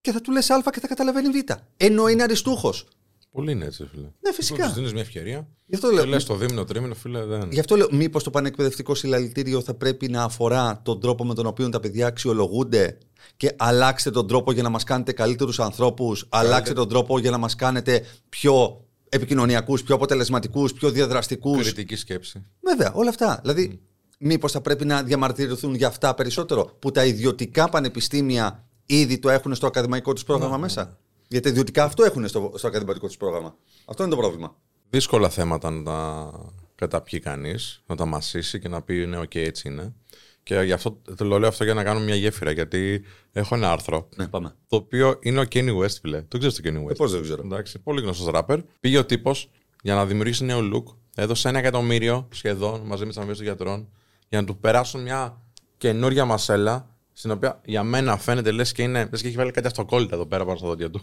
και 0.00 0.12
θα 0.12 0.20
του 0.20 0.32
λες 0.32 0.50
Α 0.50 0.62
και 0.72 0.80
θα 0.80 0.88
καταλαβαίνει 0.88 1.28
Β. 1.28 1.52
Ενώ 1.76 2.08
είναι 2.08 2.22
αριστούχος. 2.22 2.86
Πολύ 3.30 3.52
είναι 3.52 3.64
έτσι, 3.64 3.88
φίλε. 3.90 4.08
Ναι, 4.20 4.32
φυσικά. 4.32 4.64
Τους 4.64 4.74
δίνεις 4.74 4.92
μια 4.92 5.00
ευκαιρία. 5.02 5.48
Γι' 5.66 5.74
αυτό 5.74 5.88
Και 5.88 5.94
λέω. 5.94 6.04
λες 6.04 6.24
το 6.24 6.36
δίμηνο, 6.36 6.64
τρίμηνο, 6.64 6.94
φίλε, 6.94 7.24
δεν. 7.24 7.48
Γι' 7.52 7.60
αυτό 7.60 7.76
λέω, 7.76 7.88
μήπως 7.90 8.22
το 8.22 8.30
πανεκπαιδευτικό 8.30 8.94
συλλαλητήριο 8.94 9.60
θα 9.60 9.74
πρέπει 9.74 10.08
να 10.08 10.22
αφορά 10.22 10.80
τον 10.82 11.00
τρόπο 11.00 11.24
με 11.24 11.34
τον 11.34 11.46
οποίο 11.46 11.68
τα 11.68 11.80
παιδιά 11.80 12.06
αξιολογούνται 12.06 12.98
και 13.36 13.54
αλλάξτε 13.56 14.10
τον 14.10 14.26
τρόπο 14.26 14.52
για 14.52 14.62
να 14.62 14.68
μας 14.68 14.84
κάνετε 14.84 15.12
καλύτερους 15.12 15.60
ανθρώπους, 15.60 16.26
αλλάξτε 16.28 16.74
τον 16.74 16.88
τρόπο 16.88 17.18
για 17.18 17.30
να 17.30 17.38
μας 17.38 17.54
κάνετε 17.54 18.04
πιο 18.28 18.84
επικοινωνιακούς, 19.14 19.82
πιο 19.82 19.94
αποτελεσματικούς, 19.94 20.72
πιο 20.72 20.90
διαδραστικούς. 20.90 21.62
Κριτική 21.62 21.96
σκέψη. 21.96 22.44
Βέβαια, 22.60 22.92
όλα 22.92 23.08
αυτά. 23.08 23.38
Δηλαδή, 23.42 23.80
μήπως 24.18 24.52
θα 24.52 24.60
πρέπει 24.60 24.84
να 24.84 25.02
διαμαρτυρηθούν 25.02 25.74
για 25.74 25.86
αυτά 25.86 26.14
περισσότερο, 26.14 26.76
που 26.78 26.90
τα 26.90 27.04
ιδιωτικά 27.04 27.68
πανεπιστήμια 27.68 28.64
ήδη 28.86 29.18
το 29.18 29.30
έχουν 29.30 29.54
στο 29.54 29.66
ακαδημαϊκό 29.66 30.12
τους 30.12 30.24
πρόγραμμα 30.24 30.56
μέσα; 30.56 30.98
Γιατί 31.28 31.44
τα 31.44 31.50
ιδιωτικά 31.50 31.84
αυτό 31.84 32.04
έχουν 32.04 32.28
στο, 32.28 32.52
στο 32.56 32.66
ακαδημαϊκό 32.66 33.06
τους 33.06 33.16
πρόγραμμα. 33.16 33.56
Αυτό 33.84 34.02
είναι 34.02 34.12
το 34.14 34.18
πρόβλημα. 34.18 34.56
Δύσκολα 34.90 35.28
θέματα 35.28 35.70
να 35.70 35.82
τα 35.82 36.30
καταπιεί 36.74 37.20
κανείς, 37.20 37.82
να 37.86 37.96
τα 37.96 38.04
μασήσει 38.04 38.58
και 38.60 38.68
να 38.68 38.82
πει 38.82 39.06
ναι, 39.06 39.18
οκ, 39.18 39.34
έτσι 39.34 39.68
είναι. 39.68 39.94
Και 40.42 40.60
γι' 40.60 40.72
αυτό 40.72 40.98
το 41.16 41.24
λέω 41.24 41.48
αυτό 41.48 41.64
για 41.64 41.74
να 41.74 41.84
κάνω 41.84 42.00
μια 42.00 42.14
γέφυρα. 42.14 42.50
Γιατί 42.50 43.04
έχω 43.32 43.54
ένα 43.54 43.72
άρθρο 43.72 44.08
Ναι, 44.16 44.28
πάμε. 44.28 44.54
το 44.68 44.76
οποίο 44.76 45.18
είναι 45.20 45.40
ο 45.40 45.44
Kanye 45.52 45.76
West, 45.78 45.96
φίλε. 46.00 46.22
Το 46.22 46.38
ξέρεις 46.38 46.56
το 46.56 46.62
Kanye 46.64 46.90
West; 46.90 46.96
πώς 46.96 47.12
δεν 47.12 47.22
ξέρω. 47.22 47.42
Εντάξει, 47.44 47.78
πολύ 47.78 48.00
γνωστός 48.00 48.26
ράπερ. 48.26 48.60
Πήγε 48.80 48.98
ο 48.98 49.04
τύπος 49.04 49.50
για 49.82 49.94
να 49.94 50.06
δημιουργήσει 50.06 50.44
νέο 50.44 50.58
look. 50.74 50.94
Έδωσε 51.14 51.48
ένα 51.48 51.58
εκατομμύριο 51.58 52.28
σχεδόν 52.32 52.80
μαζί 52.80 53.04
με 53.04 53.12
τις 53.12 53.16
αμοιβές 53.20 53.34
των 53.34 53.44
γιατρών 53.44 53.88
για 54.28 54.40
να 54.40 54.46
του 54.46 54.56
περάσουν 54.58 55.02
μια 55.02 55.40
καινούρια 55.76 56.24
μασέλα. 56.24 56.90
Στην 57.12 57.30
οποία 57.30 57.60
για 57.64 57.82
μένα 57.82 58.16
φαίνεται 58.16 58.50
λες 58.50 58.72
και 58.72 58.82
είναι. 58.82 59.08
Λες 59.10 59.20
και 59.20 59.26
έχει 59.28 59.36
βάλει 59.36 59.50
κάτι 59.50 59.66
αυτοκόλλητα 59.66 60.14
εδώ 60.14 60.26
πέρα 60.26 60.44
πάνω 60.44 60.58
στα 60.58 60.66
δόντια 60.66 60.90
του. 60.90 61.00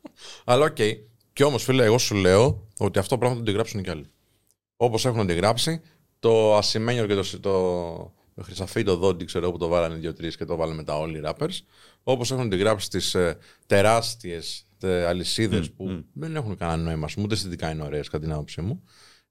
Αλλά 0.44 0.64
οκ. 0.64 0.76
Και 1.32 1.44
όμως, 1.44 1.62
φίλε, 1.64 1.84
εγώ 1.84 1.98
σου 1.98 2.14
λέω 2.14 2.66
ότι 2.78 2.98
αυτό 2.98 3.18
πράγμα 3.18 3.36
το 3.36 3.42
αντιγράψουν 3.42 3.82
κι 3.82 3.90
άλλοι. 3.90 4.04
Όπως 4.76 5.04
έχουν 5.06 5.20
αντιγράψει 5.20 5.80
το 6.18 6.56
ασημένιο 6.56 7.06
και 7.06 7.14
το, 7.14 7.40
το, 7.40 8.12
το 8.34 8.42
χρυσαφί 8.42 8.82
το 8.82 8.96
δόντι, 8.96 9.24
ξέρω 9.24 9.44
εγώ, 9.44 9.52
που 9.52 9.58
το 9.58 9.68
βάλανε 9.68 9.94
δύο-τρει 9.94 10.36
και 10.36 10.44
το 10.44 10.56
βάλανε 10.56 10.76
μετά 10.76 10.98
όλοι 10.98 11.18
οι 11.18 11.22
rappers. 11.24 11.58
Όπως 12.02 12.30
έχουν 12.30 12.44
αντιγράψει 12.44 12.90
τις 12.90 13.14
ε, 13.14 13.38
τεράστιες 13.66 14.64
αλυσίδες 15.06 15.70
που 15.70 16.04
δεν 16.12 16.36
έχουν 16.36 16.56
κανένα 16.56 16.82
νόημα, 16.82 17.04
ας 17.04 17.12
πούμε, 17.12 17.24
ούτε 17.24 17.34
αισθητικά 17.34 17.70
είναι 17.70 17.82
ωραίες, 17.82 18.08
κατά 18.08 18.24
την 18.24 18.32
άποψή 18.32 18.60
μου. 18.60 18.82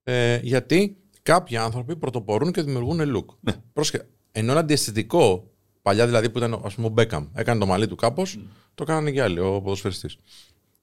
Ε, 0.03 0.39
γιατί 0.43 0.97
κάποιοι 1.21 1.57
άνθρωποι 1.57 1.95
πρωτοπορούν 1.95 2.51
και 2.51 2.61
δημιουργούν 2.61 3.15
look. 3.15 3.35
Ναι. 3.39 3.53
Πρόσεχε, 3.73 4.07
ενώ 4.31 4.51
είναι 4.51 4.59
αντιαισθητικό, 4.59 5.51
παλιά 5.81 6.05
δηλαδή 6.05 6.29
που 6.29 6.37
ήταν 6.37 6.61
ας 6.63 6.75
πούμε, 6.75 6.87
ο 6.87 6.89
Μπέκαμ, 6.89 7.27
έκανε 7.33 7.59
το 7.59 7.65
μαλλί 7.65 7.87
του 7.87 7.95
κάπως, 7.95 8.39
το 8.75 8.83
κάνανε 8.83 9.11
και 9.11 9.21
άλλοι, 9.21 9.39
ο 9.39 9.61
ποδοσφαιριστής. 9.61 10.17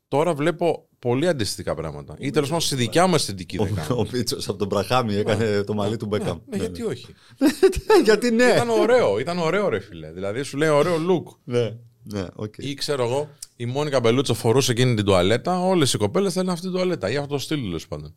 Τώρα 0.08 0.34
βλέπω 0.34 0.88
πολύ 0.98 1.28
αντιστοιχικά 1.28 1.74
πράγματα. 1.74 2.16
Ή 2.18 2.30
τέλος 2.30 2.48
πάντων 2.48 2.62
στη 2.64 2.74
δικιά 2.74 3.06
μου 3.06 3.14
αισθητική 3.14 3.56
δεν 3.56 3.66
Ο, 3.72 3.74
κάνω. 3.74 4.00
ο 4.00 4.04
Πίτσος 4.04 4.48
από 4.48 4.58
τον 4.58 4.66
Μπραχάμι 4.66 5.14
έκανε 5.14 5.62
το 5.62 5.74
μαλλί 5.74 5.96
του 5.96 6.06
Μπέκαμ. 6.06 6.38
Ναι, 6.48 6.56
γιατί 6.56 6.82
όχι. 6.82 7.06
Γιατί 8.04 8.30
ναι. 8.30 8.44
Ήταν 8.44 8.68
ωραίο, 8.68 9.18
ήταν 9.18 9.38
ωραίο 9.38 9.68
ρε 9.68 9.80
φίλε. 9.80 10.12
Δηλαδή 10.12 10.42
σου 10.42 10.56
λέει 10.56 10.68
ωραίο 10.68 10.96
look. 10.96 11.36
Ναι, 11.44 11.76
ναι, 12.02 12.26
οκ. 12.34 12.54
Ή 12.56 12.74
ξέρω 12.74 13.04
εγώ, 13.04 13.28
η 13.56 13.66
Μόνικα 13.66 14.00
Μπελούτσι 14.00 14.34
φορούσε 14.34 14.70
εκείνη 14.72 14.94
την 14.94 15.04
τουαλέτα, 15.04 15.60
όλες 15.60 15.92
οι 15.92 15.98
κοπέλες 15.98 16.32
θέλουν 16.32 16.48
αυτή 16.48 16.62
την 16.62 16.72
τουαλέτα. 16.74 17.10
Ή 17.10 17.16
αυτό 17.16 17.28
το 17.28 17.38
στυλ 17.38 17.60
τέλος 17.62 17.88
πάντων. 17.88 18.16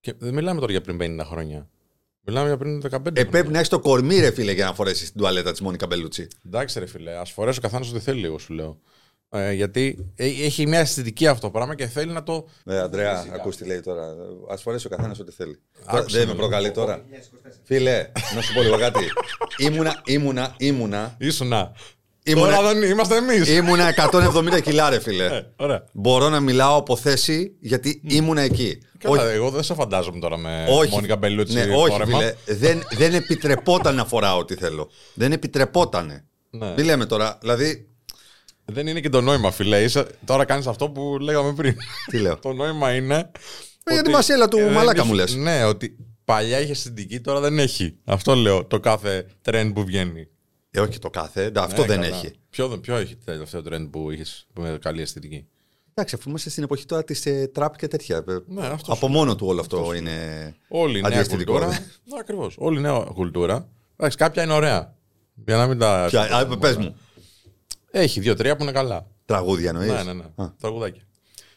Και 0.00 0.14
δεν 0.18 0.34
μιλάμε 0.34 0.60
τώρα 0.60 0.72
για 0.72 0.80
πριν 0.80 0.98
50 1.00 1.24
χρόνια. 1.24 1.68
Μιλάμε 2.26 2.46
για 2.46 2.56
πριν 2.56 2.82
15 2.90 3.16
Ε, 3.16 3.24
πρέπει 3.24 3.50
να 3.50 3.56
έχεις 3.56 3.68
το 3.68 3.78
κορμί, 3.78 4.20
ρε 4.20 4.30
φίλε, 4.30 4.52
για 4.52 4.64
να 4.64 4.74
φορέσεις 4.74 5.10
την 5.12 5.20
τουαλέτα 5.20 5.50
της 5.50 5.60
Μόνικα 5.60 5.86
Μπελούτσι. 5.86 6.28
Εντάξει, 6.46 6.78
ρε 6.78 6.86
φίλε, 6.86 7.16
ας 7.18 7.30
φορέσει 7.30 7.58
ο 7.58 7.62
καθένας 7.62 7.90
ό,τι 7.90 7.98
θέλει, 8.00 8.24
εγώ 8.24 8.38
σου 8.38 8.52
λέω. 8.52 8.78
Ε, 9.36 9.52
γιατί 9.52 10.06
ε, 10.16 10.26
έχει 10.26 10.66
μια 10.66 10.78
αισθητική 10.78 11.26
αυτό 11.26 11.40
το 11.46 11.50
πράγμα 11.50 11.74
και 11.74 11.86
θέλει 11.86 12.12
να 12.12 12.22
το. 12.22 12.46
Ε, 12.66 12.78
Αντρέα, 12.78 13.24
ακούς 13.34 13.56
τι 13.56 13.64
λέει 13.66 13.80
τώρα. 13.80 14.02
Α 14.52 14.56
φορέσει 14.56 14.86
ο 14.86 14.90
καθένας 14.90 15.18
ό,τι 15.18 15.32
θέλει. 15.32 15.58
Άκουσα 15.84 16.18
Δεν 16.18 16.26
με 16.26 16.32
με 16.32 16.38
προκαλεί 16.38 16.70
τώρα. 16.70 17.04
Φίλε, 17.64 18.10
να 18.34 18.40
σου 18.42 18.52
πω 18.54 18.62
λίγο 18.62 18.78
κάτι. 18.78 19.04
Ήμουνα, 19.58 20.00
ήμουνα, 20.04 20.54
ήμουνα. 20.58 21.14
Ήσουνα. 21.18 21.72
Ήμουνα- 22.26 22.54
Τώρα 22.56 22.72
δεν 22.74 22.82
είμαστε 22.90 23.16
εμείς. 23.16 23.48
Ήμουνα 23.48 23.88
170 23.88 24.60
κιλά, 24.62 24.90
ρε 24.90 25.00
φίλε. 25.00 25.44
Ωραία. 25.56 25.84
Μπορώ 25.92 26.28
να 26.28 26.40
μιλάω 26.40 26.76
από 26.76 26.96
θέση 26.96 27.56
γιατί 27.60 28.00
ήμουνα 28.04 28.40
εκεί. 28.40 28.78
Καλά, 28.98 29.22
Όχι, 29.24 29.34
εγώ 29.34 29.50
δεν 29.50 29.62
σε 29.62 29.74
φαντάζομαι 29.74 30.18
τώρα 30.18 30.36
με 30.36 30.66
όχι, 30.68 30.90
Μόνικα 30.94 31.16
Μπελούτσι. 31.16 31.54
ναι, 31.54 31.62
όχι 31.76 31.90
φόρεμα. 31.90 32.18
φίλε. 32.18 32.34
Δεν, 32.46 32.82
δεν 32.96 33.14
επιτρεπόταν 33.14 33.94
να 33.94 34.04
φοράω 34.04 34.38
ό,τι 34.38 34.54
θέλω. 34.54 34.90
Δεν 35.14 35.32
επιτρεπότανε. 35.32 36.24
Ναι. 36.50 36.72
Μην 36.76 36.84
λέμε 36.84 37.06
τώρα, 37.06 37.38
δηλαδή. 37.40 37.88
Δεν 38.64 38.86
είναι 38.86 39.00
και 39.00 39.08
το 39.08 39.20
νόημα, 39.20 39.50
φίλε. 39.50 39.82
Είσαι, 39.82 40.06
τώρα 40.24 40.44
κάνεις 40.44 40.66
αυτό 40.66 40.90
που 40.90 41.16
λέγαμε 41.20 41.52
πριν. 41.54 41.76
Τι 42.10 42.18
λέω; 42.18 42.36
το 42.46 42.52
νόημα 42.52 42.94
είναι. 42.94 43.30
Ε, 43.84 43.92
για 43.92 44.02
τη 44.02 44.10
μασέλα 44.10 44.48
του 44.48 44.58
ε, 44.58 44.70
μαλάκα 44.70 45.02
δεν 45.02 45.12
μου 45.14 45.20
έχει- 45.20 45.34
λες. 45.36 45.42
Ναι, 45.44 45.64
ότι 45.64 45.96
παλιά 46.24 46.60
είχε 46.60 46.74
συντική, 46.74 47.20
τώρα 47.20 47.40
δεν 47.40 47.58
έχει. 47.58 47.96
Αυτό 48.04 48.34
λέω 48.34 48.64
το 48.64 48.80
κάθε 48.80 49.26
trend 49.44 49.70
που 49.74 49.84
βγαίνει. 49.84 50.28
Ε, 50.70 50.80
όχι 50.80 50.98
το 50.98 51.10
κάθε. 51.10 51.50
ντα, 51.50 51.62
Αυτό 51.62 51.80
Ναι, 51.80 51.86
δεν 51.86 52.00
καλά. 52.00 52.16
έχει. 52.16 52.30
Ποιο, 52.50 52.68
ποιο 52.68 52.96
έχει 52.96 53.16
το 53.16 53.24
τελευταίο 53.24 53.62
trend 53.70 53.88
που 53.90 54.10
είχε 54.10 54.24
με 54.54 54.78
καλή 54.80 55.02
αισθητική; 55.02 55.46
Εντάξει, 55.94 56.14
αφού 56.14 56.28
είμαστε 56.28 56.50
στην 56.50 56.62
εποχή 56.62 56.86
τώρα 56.86 57.04
της 57.04 57.26
ε, 57.26 57.50
τραπ 57.54 57.76
και 57.76 57.88
τέτοια. 57.88 58.16
ε, 58.16 58.36
Ναι, 58.46 58.66
αυτός 58.66 58.96
από 58.96 59.08
μόνο 59.08 59.36
του 59.36 59.46
όλο 59.46 59.60
αυτό 59.60 59.94
είναι. 59.94 60.54
Όλη 60.68 60.98
η 60.98 61.00
νέα 61.00 61.10
Αντιαισθητικό, 61.10 61.52
κουλτούρα. 61.52 61.72
ναι. 61.72 61.84
Ναι, 62.04 62.16
ακριβώς. 62.20 62.54
Όλη 62.58 62.78
η 62.78 62.82
νέα 62.82 62.92
κουλτούρα. 63.14 63.68
Εντάξει, 63.96 64.16
κάποια 64.16 64.42
είναι 64.42 64.52
ωραία. 64.52 64.94
Για 65.46 65.56
να 65.56 65.66
μην 65.66 65.78
τα. 65.78 66.06
Ποια, 66.08 66.22
α, 66.36 66.56
πες 66.58 66.76
μου. 66.76 66.96
Έχει 67.96 68.20
δύο-τρία 68.20 68.56
που 68.56 68.62
είναι 68.62 68.72
καλά. 68.72 69.06
Τραγούδια 69.24 69.68
εννοείς; 69.68 69.90
Ναι, 69.90 70.02
ναι, 70.02 70.12
ναι. 70.36 70.48
Τραγουδάκια. 70.60 71.02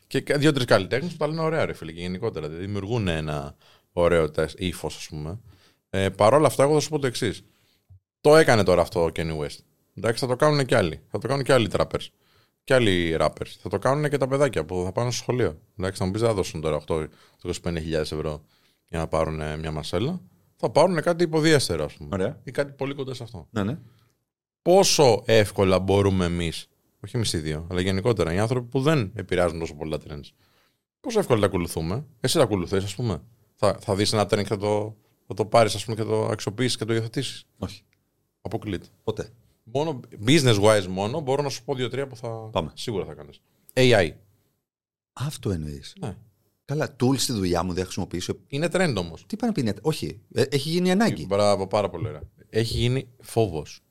Και 0.08 0.22
κα- 0.22 0.38
δύο-τρεις 0.38 0.66
καλλιτέχνες 0.66 1.12
που 1.12 1.18
τα 1.18 1.28
λένε 1.28 1.42
ωραία, 1.42 1.66
ρε 1.66 1.74
φίλε, 1.74 1.92
και 1.92 2.00
γενικότερα. 2.00 2.48
Δηλαδή 2.48 2.66
δημιουργούν 2.66 3.08
ένα 3.08 3.56
ωραίο 3.94 4.30
ύφος, 4.58 4.96
ας 4.96 5.08
πούμε. 5.08 5.40
Ε, 5.90 6.10
Παρ' 6.10 6.34
όλα 6.34 6.48
αυτά, 6.48 6.64
εγώ 6.64 6.74
θα 6.74 6.80
σου 6.80 6.90
πω 6.90 7.00
το 7.00 7.08
εξής. 7.08 7.44
Το 8.22 8.36
έκανε 8.36 8.64
τώρα 8.64 8.82
αυτό 8.82 9.04
ο 9.04 9.10
Kenny 9.16 9.38
West. 9.40 9.58
Εντάξει, 9.96 10.20
θα 10.20 10.28
το 10.28 10.36
κάνουν 10.36 10.66
και 10.66 10.76
άλλοι. 10.76 11.02
Θα 11.12 11.20
το 11.20 11.28
κάνουν 11.28 11.44
και 11.44 11.54
άλλοι 11.54 11.70
trappers. 11.72 12.08
Και 12.64 12.74
άλλοι 12.74 13.18
rappers. 13.20 13.48
Θα 13.62 13.70
το 13.70 13.78
κάνουν 13.80 14.10
και 14.10 14.18
τα 14.18 14.28
παιδάκια 14.28 14.66
που 14.66 14.82
θα 14.86 14.92
πάνε 14.92 15.12
στο 15.12 15.22
σχολείο. 15.22 15.60
Εντάξει, 15.80 16.00
θα 16.00 16.06
μου 16.06 16.12
πεις 16.12 16.22
δεν 16.22 16.30
θα 16.30 16.36
δώσουν 16.36 16.62
τώρα 16.62 16.82
8-25.000 16.88 17.92
ευρώ 17.92 18.44
για 18.90 19.00
να 19.00 19.08
πάρουν 19.08 19.42
ε, 19.42 19.58
μια 19.58 19.72
μασέλα. 19.72 20.22
Θα 20.56 20.70
πάρουν 20.70 21.02
κάτι 21.02 21.24
υποδιέστερο, 21.24 21.84
ας 21.86 21.94
πούμε. 21.94 22.10
Ωραία. 22.14 22.40
Ή 22.44 22.52
κάτι 22.52 22.72
πολύ 22.72 22.94
κοντά 22.94 23.14
σε 23.14 23.24
αυτό 23.24 23.48
Ναι, 23.52 23.64
ναι. 23.64 23.78
Πόσο 24.62 25.24
εύκολα 25.26 25.80
μπορούμε 25.80 26.26
εμείς, 26.26 26.68
όχι 27.04 27.16
εμείς 27.16 27.34
οι 27.34 27.38
δύο, 27.38 27.68
αλλά 27.72 27.82
γενικότερα 27.82 28.34
οι 28.34 28.38
άνθρωποι 28.40 28.68
που 28.70 28.82
δεν 28.82 29.12
επηρεάζουν 29.16 29.60
τόσο 29.60 29.76
πολλά 29.76 29.98
trends, 30.08 30.30
πόσο 31.00 31.20
εύκολα 31.20 31.40
τα 31.40 31.46
ακολουθούμε. 31.46 32.06
Εσύ 32.20 32.38
τα 32.38 32.44
ακολουθείς, 32.44 32.84
ας 32.84 32.96
πούμε. 32.96 33.22
Θα, 33.56 33.78
θα 33.82 33.96
δεις 33.96 34.14
ένα 34.14 34.24
trend 34.24 34.38
και 34.38 34.44
θα 34.44 34.58
το, 34.58 34.96
θα 35.28 35.34
το 35.34 35.46
πάρεις, 35.46 35.76
ας 35.76 35.84
πούμε, 35.86 35.96
και 35.96 36.04
θα 36.04 36.08
το 36.10 36.26
αξιοποιήσεις 36.26 36.78
και 36.78 36.86
το 36.86 36.94
υιοθετήσεις. 36.94 37.46
Όχι. 37.58 37.82
Αποκλείται. 38.42 38.86
Ποτέ. 39.04 39.30
Μόνο 39.64 40.00
business 40.26 40.60
wise 40.62 40.86
μόνο 40.90 41.20
μπορώ 41.20 41.42
να 41.44 41.50
σου 41.50 41.64
πω 41.64 41.76
δύο-τρία 41.76 42.08
που 42.08 42.16
θα 42.16 42.30
Πάμε. 42.52 42.72
σίγουρα 42.74 43.06
θα 43.06 43.14
κάνεις. 43.14 43.42
AI. 43.74 44.12
Αυτό 45.14 45.52
εννοείς. 45.52 45.96
Ναι. 46.00 46.16
Καλά, 46.66 46.96
tools 47.00 47.18
στη 47.18 47.34
δουλειά 47.34 47.64
μου 47.64 47.74
δεν 47.74 47.84
χρησιμοποιήσω. 47.84 48.34
Είναι 48.48 48.68
trend 48.72 48.94
όμως. 48.98 49.26
Τι 49.28 49.36
πάνε 49.36 49.52
να 49.56 49.62
πει, 49.62 49.64
ναι, 49.64 49.72
Όχι. 49.82 50.20
Ε, 50.34 50.42
έχει 50.42 50.70
γίνει 50.70 50.92
ανάγκη. 50.92 51.26
Μπράβο, 51.26 51.68
πάρα 51.68 51.90
πολύ 51.90 52.08
ωραία. 52.08 52.22
Έχει 52.50 52.78
γίνει 52.78 53.08
φόβος. 53.20 53.82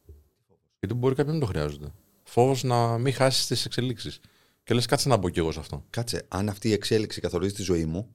Γιατί 0.87 1.01
μπορεί 1.01 1.15
κάποιοι 1.15 1.33
να 1.33 1.39
μην 1.39 1.47
το 1.47 1.53
χρειάζονται. 1.53 1.93
Φόβος 2.23 2.63
να 2.63 2.99
μην 2.99 3.13
χάσεις 3.13 3.47
τις 3.47 3.65
εξελίξεις. 3.65 4.21
Και 4.65 4.75
λες, 4.75 4.87
κάτσε 4.87 5.09
να 5.09 5.17
μπω 5.17 5.29
κι 5.29 5.39
εγώ 5.39 5.53
σε 5.53 5.59
αυτό. 5.59 5.85
Κάτσε, 5.91 6.25
αν 6.29 6.49
αυτή 6.49 6.69
η 6.69 6.73
εξέλιξη 6.73 7.21
καθορίζει 7.21 7.55
τη 7.55 7.63
ζωή 7.63 7.85
μου, 7.85 8.11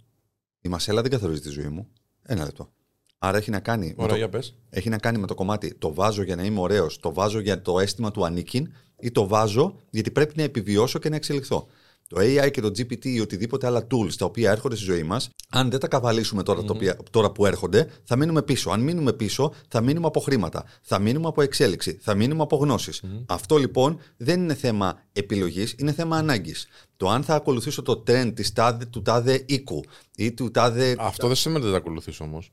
η 0.61 0.69
μασέλα 0.69 1.01
δεν 1.01 1.11
καθορίζει 1.11 1.41
τη 1.41 1.49
ζωή 1.49 1.67
μου. 1.67 1.87
Ένα 2.23 2.43
λεπτό. 2.43 2.71
Άρα 3.17 3.37
έχει 3.37 3.49
να 3.49 3.59
κάνει, 3.59 3.85
με 3.87 3.93
Ωραία, 3.97 4.09
το, 4.09 4.15
για 4.15 4.29
πες. 4.29 4.55
έχει 4.69 4.89
να 4.89 4.97
κάνει 4.97 5.17
με 5.17 5.27
το 5.27 5.35
κομμάτι 5.35 5.73
το 5.73 5.93
βάζω 5.93 6.23
για 6.23 6.35
να 6.35 6.43
είμαι 6.43 6.59
ωραίος, 6.59 6.99
το 6.99 7.13
βάζω 7.13 7.39
για 7.39 7.61
το 7.61 7.79
αίσθημα 7.79 8.11
του 8.11 8.25
ανήκειν 8.25 8.73
ή 8.99 9.11
το 9.11 9.27
βάζω 9.27 9.75
γιατί 9.89 10.11
πρέπει 10.11 10.33
να 10.37 10.43
επιβιώσω 10.43 10.99
και 10.99 11.09
να 11.09 11.15
εξελιχθώ. 11.15 11.67
Το 12.11 12.21
AI 12.21 12.51
και 12.51 12.61
το 12.61 12.67
GPT 12.67 13.05
ή 13.05 13.19
οτιδήποτε 13.19 13.67
άλλα 13.67 13.87
tools 13.91 14.13
τα 14.17 14.25
οποία 14.25 14.51
έρχονται 14.51 14.75
στη 14.75 14.83
ζωή 14.83 15.03
μας, 15.03 15.29
αν 15.49 15.69
δεν 15.69 15.79
τα 15.79 15.87
καβαλήσουμε 15.87 16.43
τώρα, 16.43 16.63
τα 16.63 16.73
οποία, 16.75 16.97
τώρα 17.09 17.31
που 17.31 17.45
έρχονται, 17.45 17.89
θα 18.03 18.15
μείνουμε 18.15 18.41
πίσω. 18.41 18.69
Αν 18.69 18.81
μείνουμε 18.81 19.13
πίσω, 19.13 19.53
θα 19.67 19.81
μείνουμε 19.81 20.07
από 20.07 20.19
χρήματα, 20.19 20.65
θα 20.81 20.99
μείνουμε 20.99 21.27
από 21.27 21.41
εξέλιξη, 21.41 21.97
θα 22.01 22.15
μείνουμε 22.15 22.41
από 22.43 22.55
γνώσεις. 22.55 23.03
Αυτό 23.25 23.57
λοιπόν 23.57 23.99
δεν 24.17 24.41
είναι 24.41 24.53
θέμα 24.53 25.01
επιλογής, 25.13 25.75
είναι 25.77 25.91
θέμα 25.91 26.17
ανάγκης. 26.17 26.67
Το 26.97 27.09
αν 27.09 27.23
θα 27.23 27.35
ακολουθήσω 27.35 27.81
το 27.81 28.03
trend 28.07 28.31
της 28.35 28.53
τάδε, 28.53 28.85
του 28.85 29.01
τάδε 29.01 29.43
οίκου 29.47 29.83
ή 30.15 30.31
του 30.31 30.51
τάδε. 30.51 30.95
Αυτό 30.99 31.27
δεν 31.27 31.35
σημαίνει 31.35 31.59
ότι 31.59 31.71
δεν 31.71 31.81
τα 31.81 31.85
ακολουθεί 31.85 32.11
όμως. 32.19 32.51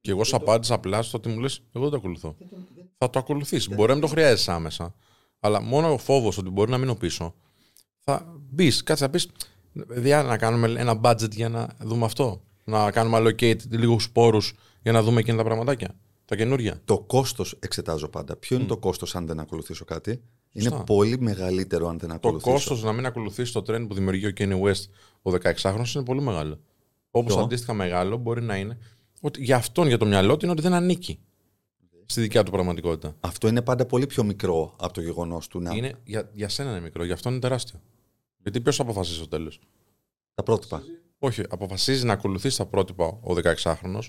Και 0.00 0.10
εγώ 0.10 0.24
σου 0.24 0.36
απάντησα 0.36 0.74
απλά 0.74 1.02
στο 1.02 1.16
ότι 1.16 1.28
μου 1.28 1.40
λες: 1.40 1.62
Εγώ 1.72 1.82
δεν 1.84 1.92
το 1.92 1.96
ακολουθώ. 1.96 2.36
Θα 2.98 3.10
το 3.10 3.18
ακολουθήσει. 3.18 3.74
Μπορεί 3.74 3.88
να 3.88 3.94
μην 3.94 4.02
το 4.02 4.08
χρειάζεσαι 4.08 4.52
άμεσα. 4.52 4.94
Αλλά 5.40 5.62
μόνο 5.62 5.92
ο 5.92 5.98
φόβος 5.98 6.38
ότι 6.38 6.50
μπορεί 6.50 6.70
να 6.70 6.78
μείνω 6.78 6.94
πίσω. 6.94 7.34
Θα 8.10 8.34
μπεις, 8.50 8.82
κάτσε 8.82 9.04
να 9.04 9.10
πεις: 9.10 9.28
Διά 9.72 10.22
να 10.22 10.36
κάνουμε 10.38 10.80
ένα 10.80 11.00
budget 11.02 11.30
για 11.30 11.48
να 11.48 11.68
δούμε 11.80 12.04
αυτό. 12.04 12.42
Να 12.64 12.90
κάνουμε 12.90 13.18
allocate 13.20 13.68
λίγους 13.68 14.02
σπόρους 14.04 14.54
για 14.82 14.92
να 14.92 15.02
δούμε 15.02 15.20
εκείνα 15.20 15.36
τα 15.36 15.44
πραγματάκια. 15.44 15.94
Τα 16.24 16.36
καινούργια. 16.36 16.80
Το 16.84 16.98
κόστος 17.00 17.56
εξετάζω 17.58 18.08
πάντα. 18.08 18.36
Ποιο 18.36 18.56
είναι 18.56 18.66
το 18.66 18.76
κόστος 18.76 19.14
αν 19.16 19.26
δεν 19.26 19.40
ακολουθήσω 19.40 19.84
κάτι; 19.84 20.10
Είναι 20.52 20.68
Σωστά. 20.68 20.84
πολύ 20.84 21.20
μεγαλύτερο 21.20 21.88
αν 21.88 21.98
δεν 21.98 22.08
Το 22.08 22.14
ακολουθήσω. 22.14 22.50
κόστος 22.52 22.82
να 22.82 22.92
μην 22.92 23.06
ακολουθήσει 23.06 23.52
το 23.52 23.60
trend 23.68 23.84
που 23.88 23.94
δημιουργεί 23.94 24.26
ο 24.26 24.32
Kanye 24.36 24.60
West 24.60 24.84
ο 25.22 25.30
16χρονο 25.30 25.94
είναι 25.94 26.04
πολύ 26.04 26.20
μεγάλο. 26.22 26.58
Όπως 27.10 27.34
Ποιο; 27.34 27.42
αντίστοιχα 27.42 27.74
μεγάλο 27.74 28.16
μπορεί 28.16 28.42
να 28.42 28.56
είναι 28.56 28.78
ότι 29.20 29.42
για 29.42 29.56
αυτόν, 29.56 29.86
για 29.86 29.98
το 29.98 30.06
μυαλό 30.06 30.32
του, 30.36 30.44
είναι 30.44 30.52
ότι 30.52 30.62
δεν 30.62 30.72
ανήκει 30.72 31.18
στη 32.06 32.20
δικιά 32.20 32.42
του 32.42 32.50
πραγματικότητα. 32.50 33.16
Αυτό 33.20 33.48
είναι 33.48 33.62
πάντα 33.62 33.86
πολύ 33.86 34.06
πιο 34.06 34.24
μικρό 34.24 34.74
από 34.80 34.92
το 34.92 35.00
γεγονός 35.00 35.48
του 35.48 35.60
να. 35.60 35.74
Είναι, 35.74 35.92
για, 36.04 36.30
για 36.34 36.48
σένα 36.48 36.70
είναι 36.70 36.80
μικρό, 36.80 37.04
για 37.04 37.14
αυτόν 37.14 37.32
είναι 37.32 37.40
τεράστιο. 37.40 37.80
Γιατί 38.42 38.60
ποιος 38.60 38.80
αποφασίζει 38.80 39.16
στο 39.16 39.28
τέλος; 39.28 39.60
Τα 40.34 40.42
πρότυπα. 40.42 40.82
Όχι, 41.18 41.42
αποφασίζει 41.48 42.04
να 42.04 42.12
ακολουθήσει 42.12 42.56
τα 42.56 42.66
πρότυπα 42.66 43.04
ο 43.04 43.34
16χρονο, 43.44 44.00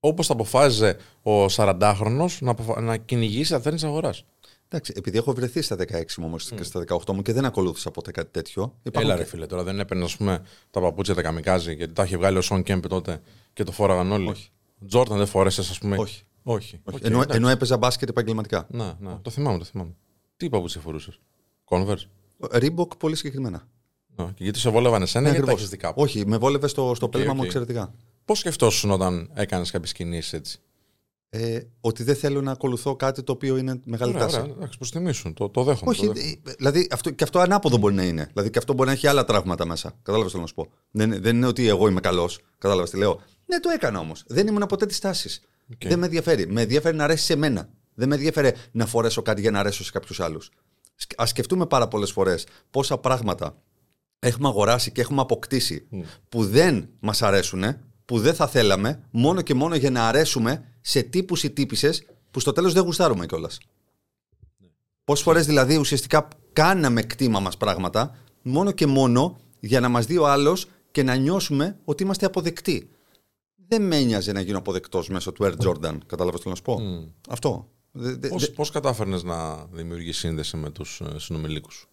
όπως 0.00 0.26
θα 0.26 0.32
αποφάσιζε 0.32 0.96
ο 1.22 1.44
40χρονο 1.44 2.26
να, 2.40 2.50
αποφα... 2.50 2.80
να 2.80 2.96
κυνηγήσει 2.96 3.50
τα 3.52 3.60
τρένη 3.60 3.80
αγοράς. 3.84 4.24
Εντάξει, 4.68 4.92
επειδή 4.96 5.18
έχω 5.18 5.32
βρεθεί 5.32 5.62
στα 5.62 5.76
16 5.76 6.14
μου 6.16 6.24
όμως 6.26 6.48
και 6.56 6.62
στα 6.62 6.84
18 6.88 7.12
μου 7.14 7.22
και 7.22 7.32
δεν 7.32 7.44
ακολούθησα 7.44 7.90
ποτέ 7.90 8.10
κάτι 8.10 8.30
τέτοιο. 8.30 8.74
υπάρχουν 8.82 9.10
Έλα 9.10 9.18
ρε 9.18 9.24
και- 9.24 9.28
φίλε, 9.28 9.46
τώρα 9.46 9.62
δεν 9.62 9.80
έπαιρνε 9.80 10.04
ας 10.04 10.16
πούμε, 10.16 10.42
τα 10.70 10.80
παπούτσια 10.80 11.14
τα 11.14 11.22
Kamikaze 11.22 11.74
γιατί 11.74 11.92
τα 11.92 12.02
είχε 12.04 12.16
βγάλει 12.16 12.38
ο 12.38 12.40
Σον 12.40 12.62
Κέμπ 12.62 12.86
τότε 12.86 13.20
και 13.52 13.62
το 13.62 13.72
φόραγαν 13.72 14.12
όλοι. 14.12 14.28
Όχι. 14.28 14.50
Τζόρταν 14.86 15.16
δεν 15.16 15.26
φόρεσες, 15.26 15.70
ας 15.70 15.78
πούμε; 15.78 15.96
Όχι. 15.98 16.22
Όχι. 16.42 16.80
Όχι. 16.84 16.96
Οκ, 16.96 17.04
ενώ, 17.04 17.16
εντάξει. 17.16 17.36
ενώ 17.36 17.48
έπαιζα 17.48 17.76
μπάσκετ 17.76 18.08
επαγγελματικά. 18.08 18.66
Ναι, 18.70 18.92
ναι, 18.98 19.18
το 19.22 19.30
θυμάμαι, 19.30 19.58
το 19.58 19.64
θυμάμαι. 19.64 19.94
Τι 20.36 20.48
παπούτσια 20.48 20.80
φορούσες; 20.80 21.20
Converse; 21.64 22.06
Reebok 22.40 22.98
πολύ 22.98 23.16
συγκεκριμένα. 23.16 23.68
Ναι, 24.16 24.24
και 24.24 24.42
γιατί 24.44 24.58
σε 24.58 24.70
βόλευαν 24.70 25.02
εσένα, 25.02 25.24
Ναι, 25.24 25.30
γιατί 25.30 25.46
τα 25.46 25.52
ακριβώς. 25.52 25.70
έχεις 25.70 25.70
δει 25.80 25.86
κάπου. 25.86 26.02
Όχι, 26.02 26.26
με 26.26 26.36
βόλευε 26.36 26.70
στο, 26.70 26.92
στο 26.94 27.08
πέλμα 27.08 27.32
μου 27.32 27.38
οκ. 27.40 27.44
εξαιρετικά. 27.46 27.94
Πώς 28.24 28.38
σκεφτόσουν 28.38 28.90
όταν 28.90 29.30
έκανες 29.34 29.70
κάποιες 29.70 29.92
κινήσεις 29.92 30.32
έτσι; 30.32 30.58
Ε, 31.30 31.60
ότι 31.80 32.02
δεν 32.02 32.16
θέλω 32.16 32.40
να 32.40 32.50
ακολουθώ 32.52 32.96
κάτι 32.96 33.22
το 33.22 33.32
οποίο 33.32 33.56
είναι 33.56 33.80
μεγάλη 33.84 34.12
Ωραία, 34.14 34.24
τάση. 34.26 34.40
ωραία, 34.40 34.52
εντάξει, 34.56 34.78
προς 34.78 34.90
τιμή 34.90 35.12
σου. 35.12 35.32
Το, 35.34 35.48
το 35.48 35.62
δέχομαι. 35.64 35.90
Όχι, 35.90 36.06
το 36.06 36.12
δέχομαι. 36.12 36.32
ε, 36.46 36.52
δηλαδή 36.58 36.88
αυτό, 36.90 37.10
και 37.10 37.24
αυτό 37.24 37.38
ανάποδο 37.38 37.76
μπορεί 37.76 37.94
να 37.94 38.02
είναι. 38.04 38.26
Δηλαδή 38.32 38.50
και 38.50 38.58
αυτό 38.58 38.72
μπορεί 38.72 38.88
να 38.88 38.94
έχει 38.94 39.06
άλλα 39.06 39.24
τραύματα 39.24 39.66
μέσα. 39.66 39.92
Κατάλαβες 40.02 40.30
θέλω 40.32 40.42
να 40.42 40.48
σου 40.48 40.54
πω. 40.54 40.68
Δεν, 40.90 41.22
δεν 41.22 41.36
είναι 41.36 41.46
ότι 41.46 41.68
εγώ 41.68 41.88
είμαι 41.88 42.00
καλός. 42.00 42.40
Κατάλαβες 42.58 42.90
τι 42.90 42.96
λέω. 42.96 43.20
Ναι, 43.46 43.60
το 43.60 43.68
έκανα 43.70 43.98
όμως. 43.98 44.24
Δεν 44.26 44.46
ήμουν 44.46 44.66
ποτέ 44.68 44.86
της 44.86 44.98
τάσης. 44.98 45.40
Οκ. 45.72 45.88
Δεν 45.88 45.98
με 45.98 46.04
ενδιαφέρει. 46.04 46.46
Με 46.46 46.62
ενδιαφέρει 46.62 46.96
να 46.96 47.04
αρέσει 47.04 47.24
σε 47.24 47.36
μένα. 47.36 47.68
Δεν 47.94 48.08
με 48.08 48.14
ενδιαφέρει 48.14 48.52
να 48.72 48.86
φορέσω 48.86 49.22
κάτι 49.22 49.40
για 49.40 49.50
να 49.50 49.58
αρέσω 49.58 49.84
σε 49.84 49.90
κάποιους 49.92 50.20
άλλους. 50.20 50.50
Ας 51.22 51.26
σκεφτούμε 51.26 51.66
πάρα 51.66 51.88
πολλές 51.88 52.10
φορές 52.12 52.46
πόσα 52.70 52.98
πράγματα 52.98 53.56
έχουμε 54.18 54.48
αγοράσει 54.48 54.92
και 54.92 55.00
έχουμε 55.00 55.20
αποκτήσει 55.20 55.88
που 56.28 56.44
δεν 56.44 56.88
μας 57.00 57.22
αρέσουν, 57.22 57.64
που 58.04 58.18
δεν 58.18 58.34
θα 58.34 58.46
θέλαμε, 58.46 59.02
μόνο 59.10 59.42
και 59.42 59.54
μόνο 59.54 59.74
για 59.74 59.90
να 59.90 60.08
αρέσουμε 60.08 60.72
σε 60.80 61.02
τύπους 61.02 61.42
ή 61.42 61.50
τύπισσες 61.50 62.06
που 62.30 62.40
στο 62.40 62.52
τέλος 62.52 62.72
δεν 62.72 62.82
γουστάρουμε 62.82 63.26
κιόλας. 63.26 63.58
Πόσες 65.04 65.24
φορές 65.24 65.46
δηλαδή 65.46 65.76
ουσιαστικά 65.76 66.28
κάναμε 66.52 67.02
κτήμα 67.02 67.40
μας 67.40 67.56
πράγματα 67.56 68.16
μόνο 68.42 68.72
και 68.72 68.86
μόνο 68.86 69.40
για 69.60 69.80
να 69.80 69.88
μας 69.88 70.06
δει 70.06 70.18
ο 70.18 70.28
άλλος 70.28 70.68
και 70.90 71.02
να 71.02 71.14
νιώσουμε 71.14 71.78
ότι 71.84 72.02
είμαστε 72.02 72.26
αποδεκτοί. 72.26 72.90
Δεν 73.68 73.82
με 73.82 73.96
ένοιαζε 73.96 74.32
να 74.32 74.40
γίνω 74.40 74.58
αποδεκτός 74.58 75.08
μέσω 75.08 75.32
του 75.32 75.44
Air 75.44 75.66
Jordan. 75.66 75.98
Κατάλαβες 76.06 76.40
τι 76.40 76.42
θέλω 76.42 76.50
να 76.50 76.54
σου 76.54 76.62
πω; 76.62 76.78
Αυτό. 77.28 77.68
Δε- 78.00 78.14
δε- 78.14 78.28
Πώς, 78.28 78.46
δε- 78.46 78.52
πώς 78.52 78.70
κατάφερνες 78.70 79.22
να 79.22 79.64
δημιουργείς 79.72 80.18
σύνδεση 80.18 80.56
με 80.56 80.70
τους 80.70 81.00
ε, 81.00 81.18
συνομιλίκους 81.18 81.74
σου; 81.74 81.88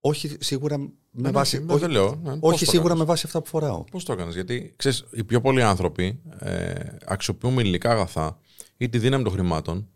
Όχι 0.00 0.36
σίγουρα 0.40 0.78
με 0.78 0.88
Ναι, 1.10 1.30
βάση. 1.30 1.64
όχι, 1.68 1.78
δεν 1.80 1.90
λέω. 1.90 2.20
Ναι, 2.22 2.36
πώς 2.38 2.52
όχι 2.54 2.64
το 2.64 2.70
σίγουρα 2.70 2.88
κάνεις; 2.88 3.02
με 3.02 3.08
βάση 3.08 3.22
αυτά 3.26 3.40
που 3.42 3.48
φοράω. 3.48 3.84
Πώς 3.90 4.04
το 4.04 4.12
έκανες, 4.12 4.34
Γιατί 4.34 4.72
ξέρεις, 4.76 5.04
οι 5.12 5.24
πιο 5.24 5.40
πολλοί 5.40 5.62
άνθρωποι 5.62 6.20
ε, 6.38 6.72
αξιοποιούμε 7.06 7.62
υλικά 7.62 7.90
αγαθά 7.90 8.38
ή 8.76 8.88
τη 8.88 8.98
δύναμη 8.98 9.24
των 9.24 9.32
χρημάτων 9.32 9.88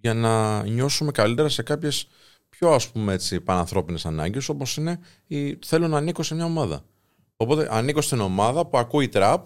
για 0.00 0.14
να 0.14 0.62
νιώσουμε 0.62 1.10
καλύτερα 1.10 1.48
σε 1.48 1.62
κάποιες 1.62 2.06
πιο 2.48 2.70
ας 2.72 2.88
πούμε 2.90 3.12
έτσι 3.12 3.40
πανανθρώπινες 3.40 4.06
ανάγκες 4.06 4.48
όπως 4.48 4.76
είναι 4.76 4.98
η, 5.26 5.58
θέλω 5.66 5.88
να 5.88 5.96
ανήκω 5.96 6.22
σε 6.22 6.34
μια 6.34 6.44
ομάδα. 6.44 6.84
Οπότε 7.36 7.68
ανήκω 7.70 8.00
στην 8.00 8.20
ομάδα 8.20 8.66
που 8.66 8.78
ακούει 8.78 9.08
τραπ 9.08 9.44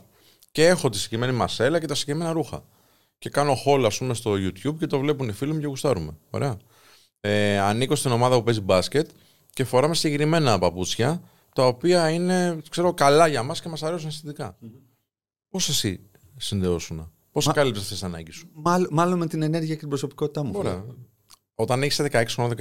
και 0.52 0.66
έχω 0.66 0.88
τη 0.88 0.96
συγκεκριμένη 0.98 1.38
μασέλα 1.38 1.78
και 1.80 1.86
τα 1.86 1.94
συγκεκριμένα 1.94 2.32
ρούχα. 2.32 2.64
Και 3.24 3.30
κάνω 3.30 3.56
haul 3.66 3.82
ας 3.86 3.98
πούμε 3.98 4.14
στο 4.14 4.32
YouTube 4.32 4.76
και 4.78 4.86
το 4.86 4.98
βλέπουν 4.98 5.28
οι 5.28 5.32
φίλοι 5.32 5.52
μου 5.52 5.60
και 5.60 5.66
γουστάρουμε. 5.66 6.16
Ωραία. 6.30 6.56
Ε, 7.20 7.58
ανήκω 7.58 7.94
στην 7.94 8.10
ομάδα 8.10 8.36
που 8.36 8.42
παίζει 8.42 8.60
μπάσκετ 8.60 9.10
και 9.50 9.64
φοράμε 9.64 9.94
συγκεκριμένα 9.94 10.58
παπούτσια 10.58 11.22
τα 11.54 11.66
οποία 11.66 12.10
είναι 12.10 12.58
ξέρω, 12.70 12.94
καλά 12.94 13.26
για 13.26 13.42
μας 13.42 13.60
και 13.60 13.68
μας 13.68 13.82
αρέσουν 13.82 14.08
αισθητικά. 14.08 14.56
Πώς 15.48 15.68
εσύ 15.68 16.00
συνδεώσουν, 16.36 17.12
πώς 17.32 17.46
Μα- 17.46 17.52
κάλυψες 17.52 17.82
αυτές 17.82 17.98
τις 17.98 18.08
ανάγκες 18.08 18.34
σου; 18.34 18.48
Μάλλον, 18.52 18.88
μάλλον 18.92 19.18
με 19.18 19.26
την 19.26 19.42
ενέργεια 19.42 19.74
και 19.74 19.80
την 19.80 19.88
προσωπικότητά 19.88 20.42
μου. 20.44 20.52
φίλε. 20.52 20.68
Ωραία. 20.68 20.84
Όταν 21.54 21.82
έχεις 21.82 22.00
16 22.02 22.24
χρόνια, 22.34 22.54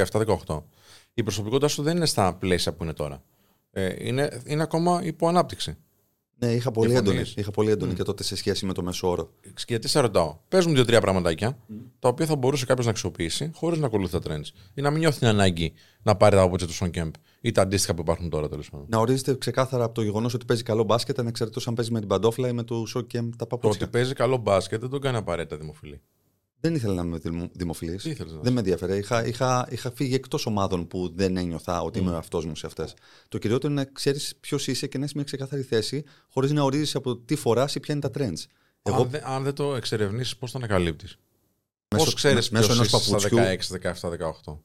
17-18, 0.47 0.63
η 1.13 1.23
προσωπικότητά 1.23 1.67
σου 1.67 1.83
δεν 1.83 1.95
είναι 1.95 2.05
στα 2.05 2.33
πλαίσια 2.33 2.73
που 2.73 2.83
είναι 2.83 2.93
τώρα. 2.93 3.23
Ε, 3.71 4.07
είναι, 4.07 4.41
είναι 4.45 4.63
ακόμα 4.63 5.03
υπό 5.03 5.27
ανάπτυξη. 5.27 5.77
Ναι, 6.45 6.51
είχα 6.51 6.71
πολύ 6.71 6.89
Διαφωνείς; 6.89 7.19
έντονη, 7.19 7.33
είχα 7.35 7.51
πολύ 7.51 7.71
έντονη 7.71 7.93
και 7.93 8.03
τότε 8.03 8.23
σε 8.23 8.35
σχέση 8.35 8.65
με 8.65 8.73
το 8.73 8.83
μέσο 8.83 9.09
όρο. 9.09 9.29
Γιατί 9.67 9.87
σε 9.87 9.99
ρωτάω, 9.99 10.37
πες 10.47 10.65
μου 10.65 10.73
δύο-τρία 10.73 11.01
πραγματάκια 11.01 11.57
τα 11.99 12.09
οποία 12.09 12.25
θα 12.25 12.35
μπορούσε 12.35 12.65
κάποιος 12.65 12.85
να 12.85 12.91
αξιοποιήσει 12.91 13.51
χωρίς 13.53 13.79
να 13.79 13.85
ακολουθεί 13.85 14.19
τα 14.19 14.19
trends 14.27 14.47
ή 14.73 14.81
να 14.81 14.89
μην 14.89 14.99
νιώθει 14.99 15.19
την 15.19 15.27
ανάγκη 15.27 15.73
να 16.01 16.15
πάρει 16.15 16.35
τα 16.35 16.41
άποψη 16.41 16.65
του 16.67 16.73
Σον 16.73 16.89
Κέμπ 16.91 17.13
ή 17.41 17.51
τα 17.51 17.61
αντίστοιχα 17.61 17.93
που 17.93 18.01
υπάρχουν 18.01 18.29
τώρα 18.29 18.49
τέλος 18.49 18.69
πάντων. 18.69 18.85
Να 18.89 18.97
ορίζεται 18.97 19.37
ξεκάθαρα 19.37 19.83
από 19.83 19.93
το 19.93 20.01
γεγονός 20.01 20.33
ότι 20.33 20.45
παίζει 20.45 20.63
καλό 20.63 20.83
μπάσκετ, 20.83 21.19
ανεξαρτήτως 21.19 21.67
αν 21.67 21.73
παίζει 21.73 21.91
με 21.91 21.99
την 21.99 22.07
παντόφλα 22.07 22.47
ή 22.47 22.53
με 22.53 22.63
το 22.63 22.85
σοκ 22.85 23.11
τα 23.11 23.21
Το 23.37 23.45
παπούτσια. 23.45 23.81
ότι 23.81 23.91
παίζει 23.91 24.13
καλό 24.13 24.37
μπάσκετ 24.37 24.79
δεν 24.79 24.89
τον 24.89 25.01
κάνει 25.01 25.17
απαραίτητα 25.17 25.57
δημοφιλή. 25.57 26.01
Δεν 26.65 26.75
ήθελα 26.75 26.93
να 26.93 27.01
είμαι 27.01 27.49
δημοφιλής. 27.51 28.03
Τι 28.03 28.09
ήθελες 28.09 28.33
να 28.33 28.39
Δεν 28.39 28.53
με 28.53 28.59
ενδιαφέρε. 28.59 28.97
Είχα, 28.97 29.25
είχα, 29.25 29.67
είχα 29.69 29.91
φύγει 29.91 30.13
εκτός 30.15 30.45
ομάδων 30.45 30.87
που 30.87 31.11
δεν 31.15 31.37
ένιωθα 31.37 31.81
ότι 31.81 31.99
είμαι 31.99 32.11
ο 32.11 32.13
εαυτός 32.13 32.45
μου 32.45 32.55
σε 32.55 32.65
αυτές. 32.65 32.93
Το 33.27 33.37
κυριότερο 33.37 33.73
είναι 33.73 33.81
να 33.81 33.89
ξέρεις 33.93 34.35
ποιος 34.39 34.67
είσαι 34.67 34.87
και 34.87 34.97
να 34.97 35.03
έχεις 35.03 35.15
μια 35.15 35.23
ξεκάθαρη 35.23 35.61
θέση, 35.61 36.03
χωρίς 36.29 36.51
να 36.51 36.63
ορίζεις 36.63 36.95
από 36.95 37.17
τι 37.17 37.35
φοράς 37.35 37.75
ή 37.75 37.79
ποια 37.79 37.93
είναι 37.93 38.09
τα 38.09 38.21
trends. 38.21 38.45
Εγώ 38.83 39.01
Αν, 39.01 39.09
δεν, 39.09 39.21
αν 39.25 39.43
δεν 39.43 39.53
το 39.53 39.75
εξερευνήσεις, 39.75 40.37
πώς 40.37 40.51
το 40.51 40.57
ανακαλύπτεις; 40.57 41.17
Πώς 41.87 41.99
μέσω, 41.99 42.13
ξέρεις 42.13 42.49
μέσω 42.49 42.65
ποιος 42.65 42.77
ενός 42.77 42.87
είσαι 42.87 42.97
στα 42.97 43.29
παπουτσιού 43.29 43.37
16, 43.37 44.09
17, 44.09 44.09
18. 44.45 44.57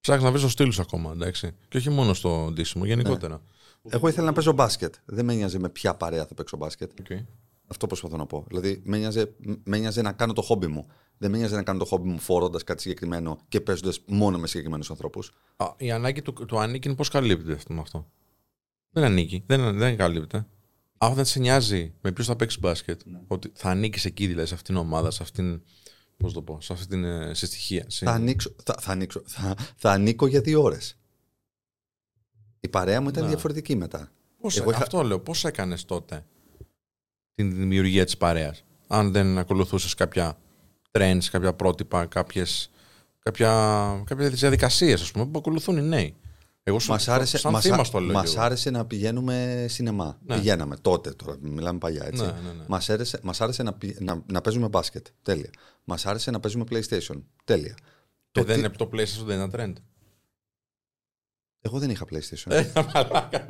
Ψάχνει 0.00 0.24
να 0.24 0.30
βρεις 0.30 0.42
το 0.42 0.48
στυλ 0.48 0.72
σου 0.72 0.82
ακόμα, 0.82 1.12
εντάξει. 1.12 1.54
Και 1.68 1.76
όχι 1.76 1.90
μόνο 1.90 2.14
στο 2.14 2.50
ντύσιμο, 2.52 2.84
γενικότερα. 2.84 3.42
Εγώ 3.88 4.08
ήθελα 4.08 4.26
να 4.26 4.32
παίζω 4.32 4.52
μπάσκετ. 4.52 4.94
Δεν 5.04 5.24
με 5.24 5.34
νοιάζει 5.34 5.58
με 5.58 5.68
ποια 5.68 5.94
παρέα 5.94 6.26
θα 6.26 6.34
παίξω 6.34 6.56
μπάσκετ. 6.56 6.90
Okay. 7.08 7.24
Αυτό 7.72 7.86
προσπαθώ 7.86 8.16
να 8.16 8.26
πω. 8.26 8.44
Δηλαδή, 8.48 8.80
με 8.84 8.98
νοιάζε, 8.98 9.34
με 9.64 9.78
νοιάζε 9.78 10.02
να 10.02 10.12
κάνω 10.12 10.32
το 10.32 10.42
χόμπι 10.42 10.66
μου. 10.66 10.86
Δεν 11.18 11.30
με 11.30 11.36
νοιάζε 11.36 11.54
να 11.54 11.62
κάνω 11.62 11.78
το 11.78 11.84
χόμπι 11.84 12.08
μου 12.08 12.18
φορώντας 12.18 12.64
κάτι 12.64 12.80
συγκεκριμένο 12.82 13.38
και 13.48 13.60
παίζοντας 13.60 14.00
μόνο 14.06 14.38
με 14.38 14.46
συγκεκριμένους 14.46 14.90
ανθρώπους. 14.90 15.32
Α, 15.56 15.66
η 15.76 15.90
ανάγκη 15.90 16.22
του, 16.22 16.32
του 16.32 16.58
ανήκει 16.58 16.94
πώς 16.94 17.08
καλύπτεται 17.08 17.52
αυτό 17.52 17.72
με 17.74 17.80
αυτό; 17.80 18.10
Δεν 18.90 19.04
ανήκει. 19.04 19.42
Δεν, 19.46 19.78
δεν 19.78 19.96
καλύπτεται. 19.96 20.46
Αν 20.98 21.14
δεν 21.14 21.24
σε 21.24 21.38
νοιάζει 21.38 21.94
με 22.00 22.12
ποιος 22.12 22.26
θα 22.26 22.36
παίξει 22.36 22.58
μπάσκετ, 22.58 23.00
ότι 23.26 23.50
θα 23.54 23.70
ανήκεις 23.70 24.04
εκεί 24.04 24.26
δηλαδή 24.26 24.48
σε 24.48 24.54
αυτήν 24.54 24.74
την 24.74 24.84
ομάδα, 24.84 25.10
σε 25.10 25.22
αυτήν. 25.22 25.62
Πώς 26.16 26.32
το 26.32 26.42
πω, 26.42 26.60
σε 26.60 26.72
αυτή 26.72 26.86
την 26.86 27.04
ε, 27.04 27.34
σε 27.34 27.46
στοιχεία. 27.46 27.84
Σε... 27.88 28.04
Θα, 28.04 28.12
ανοίξω, 28.12 28.54
θα, 28.64 28.76
θα, 28.80 28.92
ανοίξω, 28.92 29.22
θα, 29.26 29.56
θα 29.76 29.90
ανήκω 29.90 30.26
για 30.26 30.40
δύο 30.40 30.62
ώρες. 30.62 30.98
Η 32.60 32.68
παρέα 32.68 33.00
μου 33.00 33.08
ήταν 33.08 33.22
Να. 33.22 33.28
διαφορετική 33.28 33.76
μετά. 33.76 34.12
Πώς, 34.40 34.56
Εγώ 34.56 34.70
είχα- 34.70 34.82
Αυτό 34.82 35.02
λέω. 35.02 35.20
Πώς 35.20 35.44
έκανες 35.44 35.84
τότε 35.84 36.26
την 37.34 37.56
δημιουργία 37.56 38.04
της 38.04 38.16
παρέας, 38.16 38.64
αν 38.86 39.12
δεν 39.12 39.38
ακολουθούσες 39.38 39.94
κάποια 39.94 40.36
trends, 40.90 41.24
κάποια 41.30 41.52
πρότυπα, 41.54 42.06
κάποιες, 42.06 42.70
κάποια, 43.18 43.48
κάποιες 44.06 44.30
διαδικασίες, 44.40 45.02
ας 45.02 45.10
πούμε, 45.10 45.26
που 45.26 45.38
ακολουθούν 45.38 45.76
οι 45.76 45.82
νέοι. 45.82 46.16
Εγώ 46.64 46.78
σου, 46.78 46.90
Μας 46.90 47.08
άρεσε, 47.08 47.38
σαν 47.38 47.52
μας, 47.52 47.62
θύμα 47.62 47.76
α- 47.76 47.84
στο 47.84 47.98
λέω. 48.00 48.12
μας 48.12 48.28
κι 48.30 48.36
εγώ. 48.36 48.44
άρεσε 48.44 48.70
να 48.70 48.84
πηγαίνουμε 48.86 49.66
σινεμά. 49.68 50.18
Ναι. 50.26 50.34
Πηγαίναμε 50.34 50.76
τότε, 50.76 51.10
τώρα 51.10 51.36
μιλάμε 51.40 51.78
παλιά 51.78 52.04
έτσι. 52.06 52.22
Ναι, 52.22 52.26
ναι, 52.28 52.52
ναι. 52.58 52.64
Μας 52.68 52.90
άρεσε, 52.90 53.18
μας 53.22 53.40
άρεσε 53.40 53.62
να, 53.62 53.72
πη- 53.72 54.00
να, 54.00 54.22
να 54.32 54.40
παίζουμε 54.40 54.68
μπάσκετ. 54.68 55.06
Τέλεια. 55.22 55.50
Μας 55.84 56.06
άρεσε 56.06 56.30
να 56.30 56.40
παίζουμε 56.40 56.64
PlayStation. 56.70 57.22
Τέλεια. 57.44 57.74
Και 58.30 58.40
Το 58.40 58.44
δεν 58.44 58.54
τι- 58.54 58.60
είναι 58.60 58.68
το 58.68 58.88
PlayStation, 58.92 59.24
δεν 59.26 59.40
είναι 59.40 59.48
ένα 59.52 59.64
trend. 59.66 59.72
Εγώ 61.64 61.78
δεν 61.78 61.90
είχα 61.90 62.06
PlayStation. 62.12 62.50
Ε, 62.50 62.66
μαλάκα. 62.94 63.46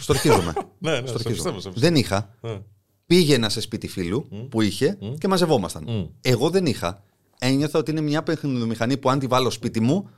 Στορκίζομαι. 0.00 0.52
Ναι, 0.78 0.90
ναι, 0.90 0.96
σε 0.96 1.06
Στορκίζομαι. 1.06 1.32
πιστεύω, 1.34 1.60
σε 1.60 1.68
πιστεύω. 1.68 1.80
δεν 1.80 1.94
είχα. 1.94 2.34
Ε. 2.40 2.58
Πήγαινα 3.06 3.48
σε 3.48 3.60
σπίτι 3.60 3.88
φίλου 3.88 4.28
που 4.50 4.60
είχε 4.60 4.98
και 5.18 5.28
μαζευόμασταν. 5.28 5.84
Μμ. 5.88 6.04
Εγώ 6.20 6.50
δεν 6.50 6.66
είχα. 6.66 7.02
Ένιωθα 7.38 7.78
ότι 7.78 7.90
είναι 7.90 8.00
μια 8.00 8.22
παιχνιδομηχανή 8.22 8.96
που 8.96 9.10
αν 9.10 9.18
τη 9.18 9.26
βάλω 9.26 9.50
σπίτι 9.50 9.80
μου 9.80 10.10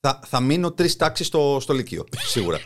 θα, 0.00 0.20
θα 0.26 0.40
μείνω 0.40 0.72
τρεις 0.72 0.96
τάξεις 0.96 1.26
στο, 1.26 1.58
στο 1.60 1.72
Λυκείο. 1.72 2.04
Σίγουρα. 2.32 2.58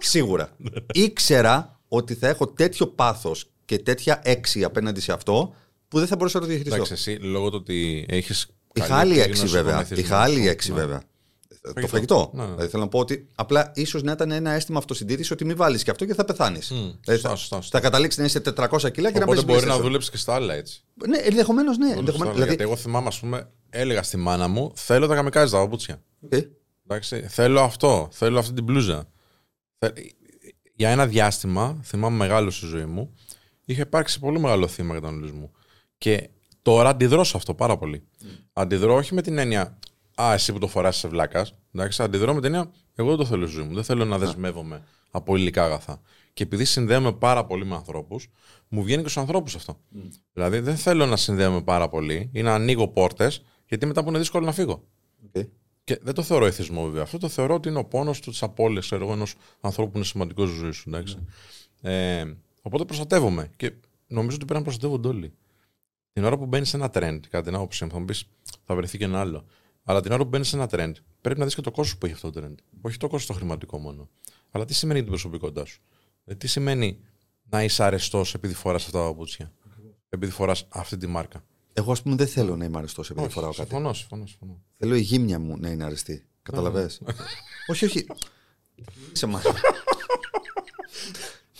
Σίγουρα. 0.00 0.56
Ήξερα 0.92 1.80
ότι 1.88 2.14
θα 2.14 2.28
έχω 2.28 2.46
τέτοιο 2.48 2.86
πάθος 2.86 3.50
και 3.64 3.78
τέτοια 3.78 4.20
έξι 4.24 4.64
απέναντι 4.64 5.00
σε 5.00 5.12
αυτό 5.12 5.54
που 5.88 5.98
δεν 5.98 6.06
θα 6.06 6.16
μπορούσα 6.16 6.38
να 6.38 6.44
το 6.44 6.50
διαχειριστώ. 6.50 6.82
Εντάξει, 6.82 6.92
εσύ 7.10 7.18
λόγω 7.22 7.50
του 7.50 7.58
ότι 7.60 8.06
έχεις. 8.08 8.46
Είχα 8.74 8.96
άλλη 8.96 9.20
έξι 9.20 9.46
βέβαια. 9.46 9.86
Είχα 9.94 10.18
άλλη 10.18 10.48
έξι 10.48 10.72
βέβαια. 10.72 11.02
Το 11.62 11.70
Φαγητό. 11.74 11.88
φαγητό. 11.88 12.30
Ναι, 12.34 12.42
ναι. 12.42 12.48
Δηλαδή 12.50 12.68
θέλω 12.68 12.82
να 12.82 12.88
πω 12.88 12.98
ότι 12.98 13.28
απλά 13.34 13.72
ίσως 13.74 14.02
να 14.02 14.12
ήταν 14.12 14.30
ένα 14.30 14.50
αίσθημα 14.50 14.78
αυτοσυντήρησης 14.78 15.30
ότι 15.30 15.44
μην 15.44 15.56
βάλεις 15.56 15.82
και 15.82 15.90
αυτό 15.90 16.04
και 16.04 16.14
θα 16.14 16.24
πεθάνεις. 16.24 16.66
σωστά, 16.66 17.04
θα, 17.04 17.36
σωστά, 17.36 17.36
σωστά. 17.56 17.78
θα 17.78 17.80
καταλήξεις 17.80 18.18
να 18.20 18.24
είσαι 18.24 18.40
400 18.56 18.90
κιλά 18.92 19.12
και 19.12 19.18
να 19.18 19.24
Οπότε 19.24 19.24
παίζει 19.24 19.44
μπορεί 19.44 19.66
να 19.66 19.78
δουλέψει 19.78 20.10
και 20.10 20.16
στα 20.16 20.34
άλλα 20.34 20.54
έτσι. 20.54 20.84
Ναι, 21.08 21.18
ενδεχομένως 21.18 21.76
ναι. 21.78 21.94
Δουλέψεις 21.94 21.98
στα 21.98 21.98
Ενδεχομένως, 21.98 22.22
άλλα, 22.22 22.32
δηλαδή, 22.32 22.48
Γιατί 22.48 22.62
εγώ 22.62 22.76
θυμάμαι, 22.76 23.06
ας 23.08 23.20
πούμε, 23.20 23.50
έλεγα 23.70 24.02
στη 24.02 24.16
μάνα 24.16 24.48
μου, 24.48 24.72
θέλω 24.74 25.06
τα 25.06 25.14
καμικάζι 25.14 25.52
τα 25.52 25.58
παπούτσια. 25.58 26.02
ε, 26.28 26.40
Εντάξει, 26.88 27.24
θέλω 27.28 27.60
αυτό, 27.60 28.08
θέλω 28.12 28.38
αυτή 28.38 28.52
την 28.52 28.64
μπλούζα. 28.64 29.08
Θε- 29.78 29.98
Για 30.74 30.88
ένα 30.90 31.06
διάστημα, 31.06 31.80
θυμάμαι 31.82 32.16
μεγάλο 32.16 32.50
στη 32.50 32.66
ζωή 32.66 32.84
μου, 32.84 33.14
είχε 33.64 33.80
υπάρξει 33.80 34.18
πολύ 34.18 34.38
μεγάλο 34.40 34.66
θύμα 34.68 34.94
καταναλισμού. 34.94 35.50
Και 35.98 36.28
τώρα 36.62 36.88
αντιδρώ 36.88 37.24
σε 37.24 37.36
αυτό 37.36 37.54
πάρα 37.54 37.76
πολύ. 37.78 38.02
Αντιδρώ 38.52 38.94
όχι 38.94 39.14
με 39.14 39.22
την 39.22 39.38
έννοια, 39.38 39.78
Α, 40.14 40.32
εσύ 40.32 40.52
που 40.52 40.58
το 40.58 40.66
φοράς 40.66 40.96
είσαι 40.96 41.08
βλάκας. 41.08 41.54
Εντάξει, 41.74 42.02
αντιδρώ 42.02 42.34
με 42.34 42.40
την 42.40 42.54
έννοια, 42.54 42.72
εγώ 42.94 43.08
δεν 43.08 43.18
το 43.18 43.24
θέλω 43.24 43.46
στη 43.46 43.56
ζωή 43.56 43.66
μου. 43.66 43.74
Δεν 43.74 43.84
θέλω 43.84 44.04
να 44.04 44.18
δεσμεύομαι 44.18 44.82
από 45.10 45.36
υλικά 45.36 45.64
αγαθά. 45.64 46.00
Και 46.32 46.42
επειδή 46.42 46.64
συνδέομαι 46.64 47.12
πάρα 47.12 47.44
πολύ 47.44 47.64
με 47.66 47.74
ανθρώπους, 47.74 48.28
μου 48.68 48.82
βγαίνει 48.82 49.02
και 49.02 49.08
στους 49.08 49.22
ανθρώπους 49.22 49.54
αυτό. 49.54 49.78
Δηλαδή, 50.32 50.58
δεν 50.58 50.76
θέλω 50.76 51.06
να 51.06 51.16
συνδέομαι 51.16 51.62
πάρα 51.62 51.88
πολύ 51.88 52.30
ή 52.32 52.42
να 52.42 52.54
ανοίγω 52.54 52.88
πόρτες, 52.88 53.44
γιατί 53.66 53.86
μετά 53.86 54.02
μου 54.02 54.08
είναι 54.08 54.18
δύσκολο 54.18 54.46
να 54.46 54.52
φύγω. 54.52 54.84
οκ. 55.24 55.44
Και 55.84 55.98
δεν 56.02 56.14
το 56.14 56.22
θεωρώ 56.22 56.46
εθισμό 56.46 56.84
βέβαια. 56.84 57.02
Αυτό 57.02 57.18
το 57.18 57.28
θεωρώ 57.28 57.54
ότι 57.54 57.68
είναι 57.68 57.78
ο 57.78 57.84
πόνος 57.84 58.20
του, 58.20 58.30
της 58.30 58.42
απώλειας 58.42 58.92
ενός 58.92 59.34
ανθρώπου 59.60 59.90
που 59.90 59.96
είναι 59.96 60.06
σημαντικός 60.06 60.48
στη 60.48 60.58
ζωή 60.58 60.70
σου. 60.70 60.88
Εντάξει. 60.88 61.18
Ε, 61.80 62.24
οπότε 62.62 62.84
προστατεύομαι. 62.84 63.50
Και 63.56 63.72
νομίζω 64.06 64.36
ότι 64.36 64.44
πρέπει 64.44 64.58
να 64.60 64.62
προστατεύονται 64.62 65.08
όλοι. 65.08 65.32
Την 66.12 66.24
ώρα 66.24 66.38
που 66.38 66.46
μπαίνεις 66.46 66.68
σε 66.68 66.76
ένα 66.76 66.86
trend, 66.86 67.18
κατά 67.30 67.42
την 67.42 67.54
άποψή 67.54 67.84
μου, 67.84 67.90
θα 67.90 67.98
μου 67.98 68.04
πεις, 68.04 68.24
θα 68.64 68.74
βρεθεί 68.74 68.98
και 68.98 69.04
ένα 69.04 69.20
άλλο. 69.20 69.44
Αλλά 69.84 70.00
την 70.00 70.12
ώρα 70.12 70.22
που 70.22 70.28
μπαίνεις 70.28 70.48
σε 70.48 70.56
ένα 70.56 70.68
trend, 70.70 70.92
πρέπει 71.20 71.38
να 71.38 71.44
δεις 71.44 71.54
και 71.54 71.60
το 71.60 71.70
κόστος 71.70 71.98
που 71.98 72.06
έχει 72.06 72.14
αυτό 72.14 72.30
το 72.30 72.40
trend. 72.44 72.54
Όχι 72.80 72.96
το 72.96 73.08
κόστος 73.08 73.26
το 73.26 73.32
χρηματικό 73.32 73.78
μόνο. 73.78 74.08
Αλλά 74.50 74.64
τι 74.64 74.74
σημαίνει 74.74 74.98
για 74.98 75.08
την 75.08 75.18
προσωπικότητά 75.18 75.64
σου. 75.64 75.80
Ε, 76.24 76.34
τι 76.34 76.46
σημαίνει 76.46 76.98
να 77.50 77.62
είσαι 77.64 77.82
αρεστός 77.84 78.34
επειδή 78.34 78.54
φοράς 78.54 78.84
αυτά 78.86 78.98
τα 78.98 79.04
παπούτσια. 79.04 79.52
Επειδή 80.08 80.32
φοράς 80.32 80.66
αυτή 80.68 80.96
τη 80.96 81.06
μάρκα. 81.06 81.44
Εγώ, 81.72 81.92
ας 81.92 82.02
πούμε, 82.02 82.14
δεν 82.16 82.26
θέλω 82.26 82.56
να 82.56 82.64
είμαι 82.64 82.78
αρεστός 82.78 83.10
επειδή 83.10 83.26
Όχι, 83.26 83.34
φοράω 83.34 83.52
κάτι. 83.52 83.68
συμφωνώ, 83.68 83.92
συμφωνώ, 83.92 84.26
συμφωνώ. 84.26 84.62
Θέλω 84.78 84.94
η 84.94 85.00
γύμνια 85.00 85.38
μου 85.38 85.56
να 85.58 85.68
είναι 85.68 85.84
αρεστή. 85.84 86.26
Καταλαβέ. 86.42 86.90
όχι, 87.66 87.84
όχι. 87.84 88.06
Σε 89.12 89.26
μα. 89.26 89.42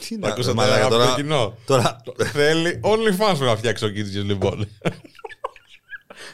Τι 0.08 0.16
να 0.16 0.28
Ακούσατε 0.28 0.54
μαλάκα, 0.54 0.76
αγαπητό 0.76 0.98
τώρα, 0.98 1.14
κοινό; 1.14 1.56
τώρα, 1.66 2.02
Θέλει 2.24 2.80
OnlyFans 2.82 3.38
να 3.38 3.56
φτιάξει 3.56 3.84
ο 3.84 3.88
Κίτζιος 3.88 4.24
λοιπόν. 4.24 4.68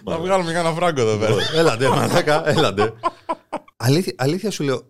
Να 0.05 0.19
βγάλουμε 0.19 0.53
κανένα 0.53 0.75
φράγκο 0.75 1.01
εδώ 1.01 1.17
πέρα. 1.17 1.35
έλατε, 1.55 1.89
μαλάκα, 1.89 2.49
έλατε. 2.49 2.93
αλήθεια, 3.77 4.13
αλήθεια 4.17 4.51
σου 4.51 4.63
λέω, 4.63 4.83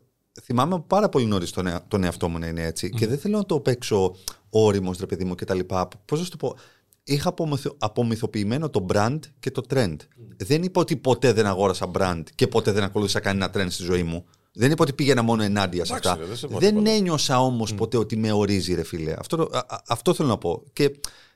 θυμάμαι 0.43 0.85
πάρα 0.87 1.09
πολύ 1.09 1.25
νωρίς 1.27 1.51
τον, 1.51 1.67
εα- 1.67 1.85
τον 1.89 2.05
εαυτό 2.05 2.29
μου 2.29 2.39
να 2.39 2.47
είναι 2.47 2.63
έτσι 2.63 2.91
και 2.91 3.07
δεν 3.07 3.19
θέλω 3.19 3.37
να 3.37 3.45
το 3.45 3.61
παίξω 3.61 4.15
όριμος, 4.51 4.99
ρε 4.99 5.07
παιδί 5.07 5.25
μου 5.25 5.35
κτλ. 5.35 5.59
Πώς 6.05 6.19
να 6.19 6.25
σου 6.25 6.31
το 6.31 6.37
πω. 6.37 6.57
Είχα 7.05 7.29
απομυθο- 7.29 7.75
απομυθοποιημένο 7.79 8.71
το 8.71 8.87
brand 8.93 9.19
και 9.41 9.51
το 9.51 9.63
trend. 9.75 9.97
Δεν 10.37 10.63
είπα 10.63 10.81
ότι 10.81 10.97
ποτέ 10.97 11.33
δεν 11.33 11.47
αγόρασα 11.47 11.91
brand 11.99 12.23
και 12.35 12.47
ποτέ 12.47 12.73
δεν 12.73 12.83
ακολούθησα 12.83 13.21
κανένα 13.21 13.51
trend 13.55 13.67
στη 13.71 13.83
ζωή 13.83 14.03
μου. 14.03 14.25
Δεν 14.53 14.71
είπα 14.71 14.83
ότι 14.83 14.93
πήγαινα 14.93 15.23
μόνο 15.23 15.43
ενάντια 15.43 15.85
σε 15.85 15.93
Εντάξει, 15.93 16.09
αυτά. 16.09 16.21
ρε, 16.21 16.27
δεν 16.29 16.37
σε 16.37 16.47
είπα 16.47 16.59
δεν 16.59 16.69
τίποτα. 16.75 16.91
ένιωσα 16.91 17.41
όμως 17.41 17.75
ποτέ 17.75 17.97
ότι 17.97 18.17
με 18.17 18.33
ορίζει, 18.33 18.75
ρε 18.75 18.83
φίλε. 18.83 19.15
Αυτό, 19.19 19.37
το- 19.37 19.51
α- 19.53 19.65
α- 19.69 19.83
αυτό 19.89 20.15
θέλω 20.15 20.29
να 20.29 20.39
πω. 20.39 20.63
Και 20.73 20.91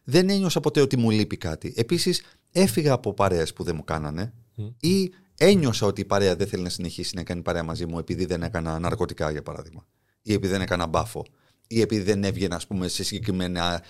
δεν 0.04 0.30
ένιωσα 0.30 0.60
ποτέ 0.60 0.80
ότι 0.80 0.96
μου 0.96 1.10
λείπει 1.10 1.36
κάτι. 1.36 1.72
Επίσης, 1.76 2.22
έφυγα 2.52 2.92
από 2.92 3.14
παρέες 3.14 3.52
που 3.52 3.62
δεν 3.62 3.74
μου 3.76 3.84
κάνανε 3.84 4.32
ή 4.80 5.12
ένιωσα 5.38 5.86
ότι 5.86 6.00
η 6.00 6.04
παρέα 6.04 6.36
δεν 6.36 6.46
θέλει 6.46 6.62
να 6.62 6.68
συνεχίσει 6.68 7.16
να 7.16 7.22
κάνει 7.22 7.42
παρέα 7.42 7.62
μαζί 7.62 7.86
μου 7.86 7.98
επειδή 7.98 8.24
δεν 8.24 8.42
έκανα 8.42 8.78
ναρκωτικά, 8.78 9.30
για 9.30 9.42
παράδειγμα. 9.42 9.86
Ή 10.22 10.32
επειδή 10.32 10.52
δεν 10.52 10.60
έκανα 10.60 10.86
μπάφο. 10.86 11.24
Ή 11.66 11.80
επειδή 11.80 12.02
δεν 12.02 12.24
έβγαινα, 12.24 12.56
ας 12.56 12.66
πούμε, 12.66 12.88
σε, 12.88 13.04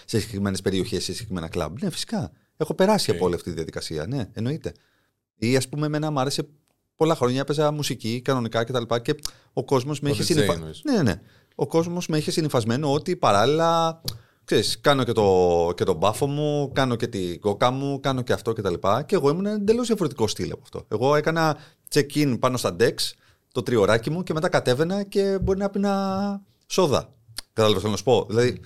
σε 0.04 0.18
συγκεκριμένες 0.18 0.60
περιοχές, 0.62 1.04
σε 1.04 1.12
συγκεκριμένα 1.12 1.48
κλαμπ. 1.48 1.82
Ναι, 1.82 1.90
φυσικά. 1.90 2.32
Έχω 2.56 2.74
περάσει 2.74 3.10
okay. 3.10 3.14
από 3.14 3.24
όλη 3.24 3.34
αυτή 3.34 3.48
τη 3.48 3.54
διαδικασία. 3.54 4.06
Ναι, 4.06 4.28
εννοείται. 4.32 4.72
Ή 5.34 5.56
ας 5.56 5.68
πούμε, 5.68 5.86
εμένα 5.86 6.10
μου 6.10 6.20
άρεσε 6.20 6.48
πολλά 6.96 7.14
χρόνια 7.14 7.40
έπαιζα 7.40 7.70
μουσική 7.70 8.20
κανονικά 8.24 8.64
κτλ. 8.64 8.82
Και, 8.82 8.98
και 9.12 9.20
ο 9.52 9.64
κόσμος 9.64 10.00
με 10.00 10.10
είχε 10.10 10.22
συνειφασμένο. 10.22 10.70
Ναι, 10.82 10.92
ναι, 10.92 11.02
ναι. 11.02 11.20
Ο 11.54 11.66
κόσμος 11.66 12.06
με 12.06 12.18
είχε 12.18 12.30
συνειφασμένο 12.30 12.92
ότι 12.92 13.16
παράλληλα. 13.16 14.00
Ξέρεις, 14.44 14.80
κάνω 14.80 15.04
και 15.04 15.12
το, 15.12 15.72
και 15.76 15.84
το 15.84 15.94
μπάφο 15.94 16.26
μου, 16.26 16.70
κάνω 16.72 16.96
και 16.96 17.06
την 17.06 17.40
κόκα 17.40 17.70
μου, 17.70 18.00
κάνω 18.00 18.22
και 18.22 18.32
αυτό 18.32 18.52
κτλ. 18.52 18.74
Και, 18.74 19.02
και 19.06 19.14
εγώ 19.14 19.30
ήμουν 19.30 19.46
εντελώς 19.46 19.86
διαφορετικός 19.86 20.30
στυλ 20.30 20.52
από 20.52 20.60
αυτό. 20.62 20.84
Εγώ 20.88 21.14
έκανα 21.14 21.56
check-in 21.94 22.36
πάνω 22.40 22.56
στα 22.56 22.76
decks, 22.80 23.12
το 23.52 23.62
τριωράκι 23.62 24.10
μου 24.10 24.22
και 24.22 24.32
μετά 24.32 24.48
κατέβαινα 24.48 25.02
και 25.02 25.38
μπορεί 25.42 25.58
να 25.58 25.70
πίνα 25.70 26.42
σόδα. 26.66 27.14
Κατάλαβες 27.52 27.80
θέλω 27.80 27.92
να 27.92 27.98
σου 27.98 28.04
πω; 28.04 28.26
Δηλαδή, 28.28 28.60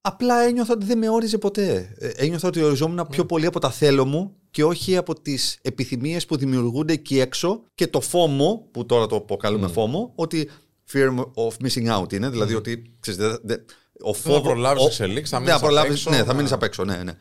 απλά 0.00 0.40
ένιωθα 0.40 0.72
ότι 0.72 0.84
δεν 0.84 0.98
με 0.98 1.08
όριζε 1.08 1.38
ποτέ. 1.38 1.94
Ε, 1.98 2.08
ένιωθα 2.08 2.48
ότι 2.48 2.62
οριζόμουν 2.62 3.06
πιο 3.10 3.26
πολύ 3.26 3.46
από 3.46 3.60
τα 3.60 3.70
θέλω 3.70 4.04
μου 4.04 4.34
και 4.50 4.64
όχι 4.64 4.96
από 4.96 5.20
τις 5.20 5.58
επιθυμίες 5.62 6.26
που 6.26 6.36
δημιουργούνται 6.36 6.92
εκεί 6.92 7.20
έξω 7.20 7.62
και 7.74 7.86
το 7.86 8.00
φόμο, 8.00 8.68
που 8.70 8.86
τώρα 8.86 9.06
το 9.06 9.16
αποκαλούμε 9.16 9.66
mm. 9.66 9.72
φόμο, 9.72 10.12
ότι 10.14 10.50
fear 10.92 11.08
of 11.34 11.66
missing 11.66 12.00
out 12.00 12.12
είναι. 12.12 12.28
Δηλαδή 12.28 12.54
ότι. 12.54 12.82
Ξέρεις, 13.00 13.38
δε, 13.42 13.56
ο 14.00 14.12
φόβο. 14.14 14.36
Θα 14.36 14.42
προλάβεις 14.42 14.86
εξελίξει, 14.86 15.32
θα 15.32 15.40
μείνεις 15.40 15.54
απ' 15.54 15.90
έξω. 15.90 16.10
Ναι, 16.10 16.24
θα 16.24 16.34
μείνεις 16.34 16.52
απ' 16.52 16.62
έξω. 16.62 16.84
Ναι, 16.84 16.96
ναι. 16.96 17.12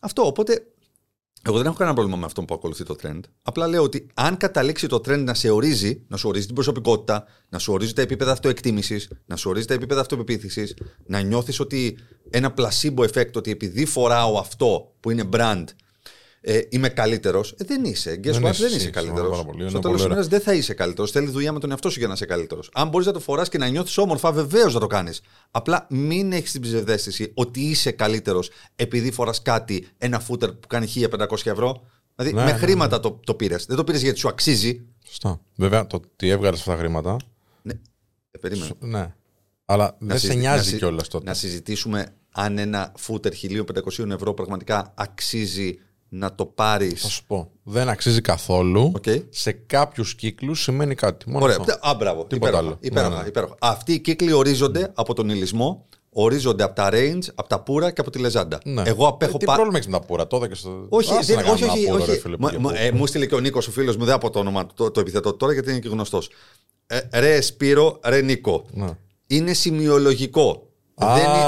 Αυτό. 0.00 0.26
Οπότε 0.26 0.66
εγώ 1.46 1.56
δεν 1.56 1.66
έχω 1.66 1.74
κανένα 1.74 1.96
πρόβλημα 1.96 2.18
με 2.18 2.26
αυτό 2.26 2.42
που 2.42 2.54
ακολουθεί 2.54 2.84
το 2.84 2.96
trend. 3.02 3.20
Απλά 3.42 3.68
λέω 3.68 3.82
ότι 3.82 4.06
αν 4.14 4.36
καταλήξει 4.36 4.86
το 4.86 4.96
trend 4.96 5.22
να 5.24 5.34
σε 5.34 5.50
ορίζει, 5.50 6.04
να 6.08 6.16
σου 6.16 6.28
ορίζει 6.28 6.46
την 6.46 6.54
προσωπικότητα, 6.54 7.24
να 7.48 7.58
σου 7.58 7.72
ορίζει 7.72 7.92
τα 7.92 8.02
επίπεδα 8.02 8.32
αυτοεκτίμησης, 8.32 9.10
να 9.26 9.36
σου 9.36 9.50
ορίζει 9.50 9.66
τα 9.66 9.74
επίπεδα 9.74 10.00
αυτοπεποίθησης, 10.00 10.76
να 11.06 11.20
νιώθεις 11.20 11.60
ότι 11.60 11.98
ένα 12.30 12.54
placebo 12.56 13.08
effect, 13.08 13.32
ότι 13.34 13.50
επειδή 13.50 13.84
φοράω 13.84 14.38
αυτό 14.38 14.94
που 15.00 15.10
είναι 15.10 15.28
brand, 15.32 15.64
ε, 16.46 16.60
είμαι 16.68 16.88
καλύτερος. 16.88 17.54
Ε, 17.58 17.64
δεν 17.64 17.84
είσαι. 17.84 18.12
Guess 18.12 18.22
δεν, 18.22 18.52
δεν 18.52 18.72
είσαι 18.74 18.90
καλύτερος. 18.90 19.44
Στο 19.68 19.78
τέλος 19.78 20.00
τη 20.00 20.06
ημέρα 20.06 20.22
δεν 20.22 20.40
θα 20.40 20.54
είσαι 20.54 20.74
καλύτερος. 20.74 21.10
Θέλει 21.10 21.30
δουλειά 21.30 21.52
με 21.52 21.58
τον 21.60 21.70
εαυτό 21.70 21.90
σου 21.90 21.98
για 21.98 22.08
να 22.08 22.14
είσαι 22.14 22.26
καλύτερος. 22.26 22.70
Αν 22.72 22.88
μπορείς 22.88 23.06
να 23.06 23.12
το 23.12 23.20
φοράς 23.20 23.48
και 23.48 23.58
να 23.58 23.68
νιώθεις 23.68 23.98
όμορφα, 23.98 24.32
βεβαίως 24.32 24.74
να 24.74 24.80
το 24.80 24.86
κάνεις. 24.86 25.20
Απλά 25.50 25.86
μην 25.90 26.32
έχεις 26.32 26.52
την 26.52 26.60
ψευδέστηση 26.60 27.30
ότι 27.34 27.60
είσαι 27.60 27.90
καλύτερος 27.90 28.50
επειδή 28.76 29.12
φοράς 29.12 29.42
κάτι, 29.42 29.86
ένα 29.98 30.20
φούτερ 30.20 30.52
που 30.52 30.66
κάνει 30.66 30.86
1500 30.86 31.26
ευρώ. 31.44 31.86
Δηλαδή 32.16 32.34
ναι, 32.34 32.44
με 32.44 32.52
ναι, 32.52 32.58
χρήματα 32.58 32.96
ναι. 32.96 33.02
το, 33.02 33.20
το 33.24 33.34
πήρες. 33.34 33.66
Δεν 33.66 33.76
το 33.76 33.84
πήρες 33.84 34.02
γιατί 34.02 34.18
σου 34.18 34.28
αξίζει. 34.28 34.86
Σωστά. 35.06 35.40
Βέβαια 35.54 35.86
το 35.86 36.00
τι 36.16 36.28
έβγαλες 36.28 36.58
αυτά 36.58 36.72
τα 36.72 36.78
χρήματα. 36.78 37.16
Ναι. 37.62 37.72
Ε, 38.30 38.38
περίμενε. 38.38 38.72
Ναι. 38.78 39.14
Αλλά 39.64 39.96
δεν 39.98 40.18
σε 40.18 40.34
νοιάζει 40.34 40.76
κιόλας 40.76 41.08
τότε. 41.08 41.24
Να 41.24 41.34
συζητήσουμε 41.34 42.14
αν 42.30 42.58
ένα 42.58 42.92
φούτερ 42.96 43.32
1500 43.42 44.10
ευρώ 44.10 44.34
πραγματικά 44.34 44.92
αξίζει 44.96 45.78
να 46.16 46.34
το 46.34 46.46
πάρεις. 46.46 47.02
Θα 47.02 47.08
σου 47.08 47.24
πω. 47.26 47.50
Δεν 47.62 47.88
αξίζει 47.88 48.20
καθόλου. 48.20 48.92
Okay. 49.04 49.24
Σε 49.30 49.52
κάποιους 49.52 50.14
κύκλους 50.14 50.62
σημαίνει 50.62 50.94
κάτι. 50.94 51.30
Μόνο 51.30 51.44
Ωραία. 51.44 51.56
Αυτό. 51.60 51.78
Α, 51.88 51.94
μπράβο. 51.94 52.24
Τίποτα 52.24 52.58
άλλο. 52.58 52.76
Υπέροχα, 52.80 53.14
ναι, 53.14 53.22
ναι. 53.22 53.28
υπέροχα. 53.28 53.54
Αυτοί 53.58 53.92
οι 53.92 53.98
κύκλοι 53.98 54.32
ορίζονται 54.32 54.90
από 54.94 55.14
τον 55.14 55.28
ηλισμό, 55.28 55.88
ορίζονται 56.10 56.62
από 56.62 56.74
τα 56.74 56.88
range, 56.92 57.22
από 57.34 57.48
τα 57.48 57.60
πουρα 57.60 57.90
και 57.90 58.00
από 58.00 58.10
τη 58.10 58.18
λεζάντα. 58.18 58.58
Ναι. 58.64 58.82
Εγώ 58.86 59.06
απέχω. 59.06 59.32
Ε, 59.34 59.38
τι 59.38 59.44
πα... 59.44 59.54
πρόβλημα 59.54 59.76
έχεις 59.78 59.90
με 59.90 59.98
τα 59.98 60.04
πουρα, 60.04 60.26
τότε 60.26 60.48
και 60.48 60.54
στο. 60.54 60.86
Όχι, 60.88 61.24
δεν, 61.24 61.38
όχι, 61.38 61.64
όχι. 61.64 61.86
Πούρα, 61.86 62.02
όχι. 62.02 62.18
Φίλε, 62.18 62.36
μου, 62.38 62.70
ε, 62.74 62.90
μου 62.90 63.06
στείλε 63.06 63.26
και 63.26 63.34
ο 63.34 63.40
Νίκος, 63.40 63.68
ο 63.68 63.70
φίλος 63.70 63.96
μου, 63.96 64.04
δεν 64.04 64.14
από 64.14 64.30
το 64.30 64.38
όνομα 64.38 64.66
το, 64.74 64.90
το 64.90 65.00
επιθετό 65.00 65.34
τώρα 65.34 65.52
γιατί 65.52 65.70
είναι 65.70 65.78
και 65.78 65.88
γνωστός. 65.88 66.30
Ε, 66.86 67.00
ρε 67.12 67.40
Σπύρο, 67.40 68.00
ρε 68.04 68.20
Νίκο. 68.20 68.64
Ναι. 68.70 68.96
Είναι 69.26 69.52
σημειολογικό. 69.52 70.68
Α. 70.94 71.14
Δεν 71.14 71.24
είναι. 71.24 71.44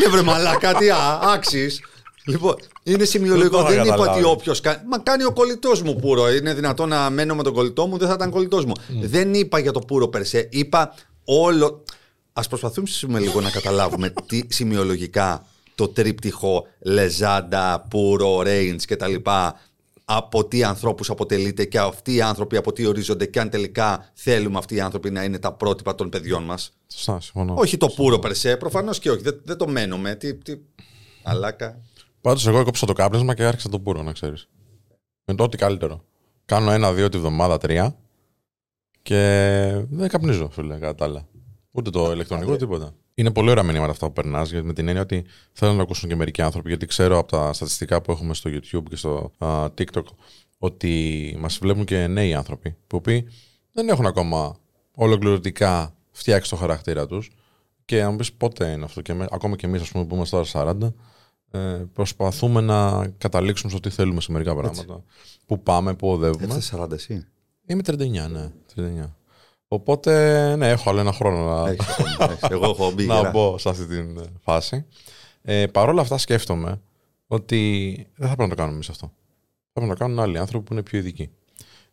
Ναι, 0.00 0.10
βρε 0.10 0.22
μαλάκα, 0.22 0.74
τι 0.74 0.86
άξις. 1.34 1.80
Λοιπόν, 2.26 2.56
είναι 2.86 3.04
σημειολογικό. 3.04 3.62
Δεν 3.62 3.84
είπα 3.84 3.98
ότι 3.98 4.24
όποιος 4.24 4.60
κάνει. 4.60 4.78
Μα 4.86 4.98
κάνει 4.98 5.24
ο 5.24 5.32
κολλητός 5.32 5.82
μου 5.82 5.96
πουρο. 5.96 6.32
Είναι 6.32 6.54
δυνατό 6.54 6.86
να 6.86 7.10
μένω 7.10 7.34
με 7.34 7.42
τον 7.42 7.52
κολλητό 7.52 7.86
μου, 7.86 7.98
δεν 7.98 8.08
θα 8.08 8.14
ήταν 8.14 8.30
κολλητός 8.30 8.64
μου. 8.64 8.72
Δεν 9.00 9.34
είπα 9.34 9.58
για 9.58 9.72
το 9.72 9.80
πουρο 9.80 10.08
περσέ. 10.08 10.48
Είπα 10.50 10.94
όλο. 11.24 11.82
Α 12.32 12.42
προσπαθούμε 12.42 13.18
λίγο 13.18 13.40
να 13.40 13.50
καταλάβουμε 13.50 14.12
τι 14.28 14.40
σημειολογικά 14.48 15.46
το 15.74 15.88
τρίπτυχο 15.88 16.66
Λεζάντα, 16.80 17.86
Πούρο, 17.90 18.42
Ρέιντ 18.42 18.80
κτλ. 18.86 19.14
Από 20.04 20.44
τι 20.44 20.64
ανθρώπους 20.64 21.10
αποτελείται 21.10 21.64
και 21.64 21.78
αυτοί 21.78 22.14
οι 22.14 22.20
άνθρωποι 22.22 22.56
από 22.56 22.72
τι 22.72 22.86
ορίζονται 22.86 23.26
και 23.26 23.40
αν 23.40 23.50
τελικά 23.50 24.10
θέλουμε 24.14 24.58
αυτοί 24.58 24.74
οι 24.74 24.80
άνθρωποι 24.80 25.10
να 25.10 25.24
είναι 25.24 25.38
τα 25.38 25.52
πρότυπα 25.52 25.94
των 25.94 26.08
παιδιών 26.08 26.42
μας. 26.42 26.72
Σωστά, 26.92 27.20
συμφωνώ. 27.20 27.54
Όχι 27.56 27.76
το 27.76 27.88
πουρο 27.88 28.18
περσέ, 28.18 28.56
προφανώς 28.56 28.98
και 28.98 29.10
όχι. 29.10 29.22
Δεν, 29.22 29.40
δεν 29.44 29.56
το 29.56 29.68
μένουμε. 29.68 30.14
Τι, 30.14 30.34
τι... 30.34 30.54
Αλάκα. 31.22 31.80
Πάντως, 32.26 32.46
εγώ 32.46 32.58
έκοψα 32.58 32.86
το 32.86 32.92
κάπνισμα 32.92 33.34
και 33.34 33.44
άρχισα 33.44 33.68
το 33.68 33.80
πουρο, 33.80 34.02
να 34.02 34.12
ξέρεις. 34.12 34.48
Με 35.24 35.34
το 35.34 35.42
ό,τι 35.42 35.56
καλύτερο. 35.56 36.04
Κάνω 36.44 36.70
ένα-δύο 36.70 37.08
τη 37.08 37.18
βδομάδα, 37.18 37.58
τρία. 37.58 37.96
Και 39.02 39.16
δεν 39.90 40.08
καπνίζω, 40.08 40.48
φίλε, 40.50 40.74
κατά 40.74 40.94
τα 40.94 41.04
άλλα. 41.04 41.26
Ούτε 41.70 41.90
το 41.90 42.12
ηλεκτρονικό, 42.12 42.50
ούτε 42.50 42.58
τίποτα. 42.58 42.94
Είναι 43.14 43.30
πολύ 43.32 43.50
ωραία 43.50 43.62
μηνύματα 43.62 43.90
αυτά 43.90 44.06
που 44.06 44.12
περνάς, 44.12 44.52
με 44.52 44.72
την 44.72 44.88
έννοια 44.88 45.02
ότι 45.02 45.24
θέλω 45.52 45.72
να 45.72 45.82
ακούσουν 45.82 46.08
και 46.08 46.16
μερικοί 46.16 46.42
άνθρωποι, 46.42 46.68
γιατί 46.68 46.86
ξέρω 46.86 47.18
από 47.18 47.28
τα 47.28 47.52
στατιστικά 47.52 48.00
που 48.00 48.12
έχουμε 48.12 48.34
στο 48.34 48.50
YouTube 48.50 48.84
και 48.88 48.96
στο 48.96 49.32
uh, 49.38 49.68
TikTok 49.78 50.04
ότι 50.58 51.36
μας 51.38 51.58
βλέπουν 51.58 51.84
και 51.84 52.06
νέοι 52.06 52.34
άνθρωποι, 52.34 52.76
που 52.86 52.96
οποίοι 52.96 53.28
δεν 53.72 53.88
έχουν 53.88 54.06
ακόμα 54.06 54.56
ολοκληρωτικά 54.94 55.94
φτιάξει 56.10 56.50
το 56.50 56.56
χαρακτήρα 56.56 57.06
τους. 57.06 57.30
Και 57.84 58.02
αν 58.02 58.16
πεις 58.16 58.32
πότε 58.32 58.70
είναι 58.70 58.84
αυτό, 58.84 59.00
και 59.00 59.14
με, 59.14 59.26
ακόμα 59.30 59.56
και 59.56 59.66
εμείς, 59.66 59.80
ας 59.80 59.90
πούμε, 59.90 60.04
που 60.04 60.14
είμαστε 60.14 60.36
τώρα 60.36 60.70
40, 60.72 60.82
ε, 60.82 60.90
προσπαθούμε 61.92 62.60
να 62.60 63.08
καταλήξουμε 63.18 63.70
στο 63.70 63.80
τι 63.80 63.90
θέλουμε 63.90 64.20
σε 64.20 64.32
μερικά 64.32 64.54
πράγματα. 64.54 65.02
Πού 65.46 65.62
πάμε, 65.62 65.94
πού 65.94 66.08
οδεύουμε. 66.08 66.54
Είσαι 66.54 66.78
40 66.80 66.92
εσύ. 66.92 67.26
Είμαι 67.66 67.82
39, 67.86 67.98
ναι. 68.30 68.50
39. 68.76 69.14
Οπότε, 69.68 70.56
ναι, 70.56 70.70
έχω 70.70 70.90
άλλο 70.90 71.00
ένα 71.00 71.12
χρόνο 71.12 71.54
να, 71.54 71.70
έχεις, 71.70 71.86
Εγώ 72.50 72.64
έχω 72.64 72.90
μπει 72.90 73.06
να 73.22 73.30
μπω 73.30 73.58
σε 73.58 73.68
αυτή 73.68 73.86
τη 73.86 74.22
φάση. 74.40 74.84
Ε, 75.42 75.66
Παρ' 75.66 75.88
όλα 75.88 76.00
αυτά 76.00 76.18
σκέφτομαι 76.18 76.80
ότι 77.26 77.92
δεν 78.16 78.28
θα 78.28 78.34
πρέπει 78.34 78.48
να 78.50 78.54
το 78.54 78.54
κάνουμε 78.54 78.74
εμείς 78.74 78.88
αυτό. 78.88 79.06
Θα 79.06 79.72
πρέπει 79.72 79.88
να 79.88 79.96
το 79.96 80.04
κάνουν 80.04 80.20
άλλοι 80.20 80.38
άνθρωποι 80.38 80.64
που 80.64 80.72
είναι 80.72 80.82
πιο 80.82 80.98
ειδικοί. 80.98 81.30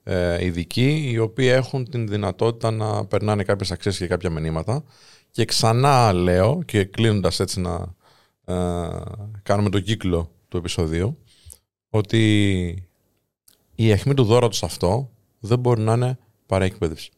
Ε, 0.04 0.46
ειδικοί 0.46 1.10
οι 1.12 1.18
οποίοι 1.18 1.50
έχουν 1.52 1.90
την 1.90 2.08
δυνατότητα 2.08 2.72
να 2.72 3.06
περνάνε 3.06 3.44
κάποιες 3.44 3.72
αξίες 3.72 3.98
και 3.98 4.08
κάποια 4.08 4.30
μηνύματα 4.30 4.84
και 5.32 5.46
ξανά 5.46 6.14
λέω 6.14 6.64
και 6.66 6.84
κλείνοντας 6.84 7.40
έτσι 7.40 7.60
να 7.60 7.74
ε, 7.74 7.86
κάνουμε 9.44 9.70
τον 9.70 9.84
κύκλο 9.84 10.32
του 10.48 10.58
επεισοδίου 10.58 11.18
ότι 11.90 12.90
η 13.76 13.92
αιχμή 13.92 14.14
του 14.14 14.24
δώρα 14.24 14.52
σε 14.52 14.66
αυτό 14.66 15.12
δεν 15.40 15.60
μπορεί 15.60 15.82
να 15.82 15.94
είναι 15.94 16.18
παρά 16.46 16.66
εκπαίδευση. 16.66 17.12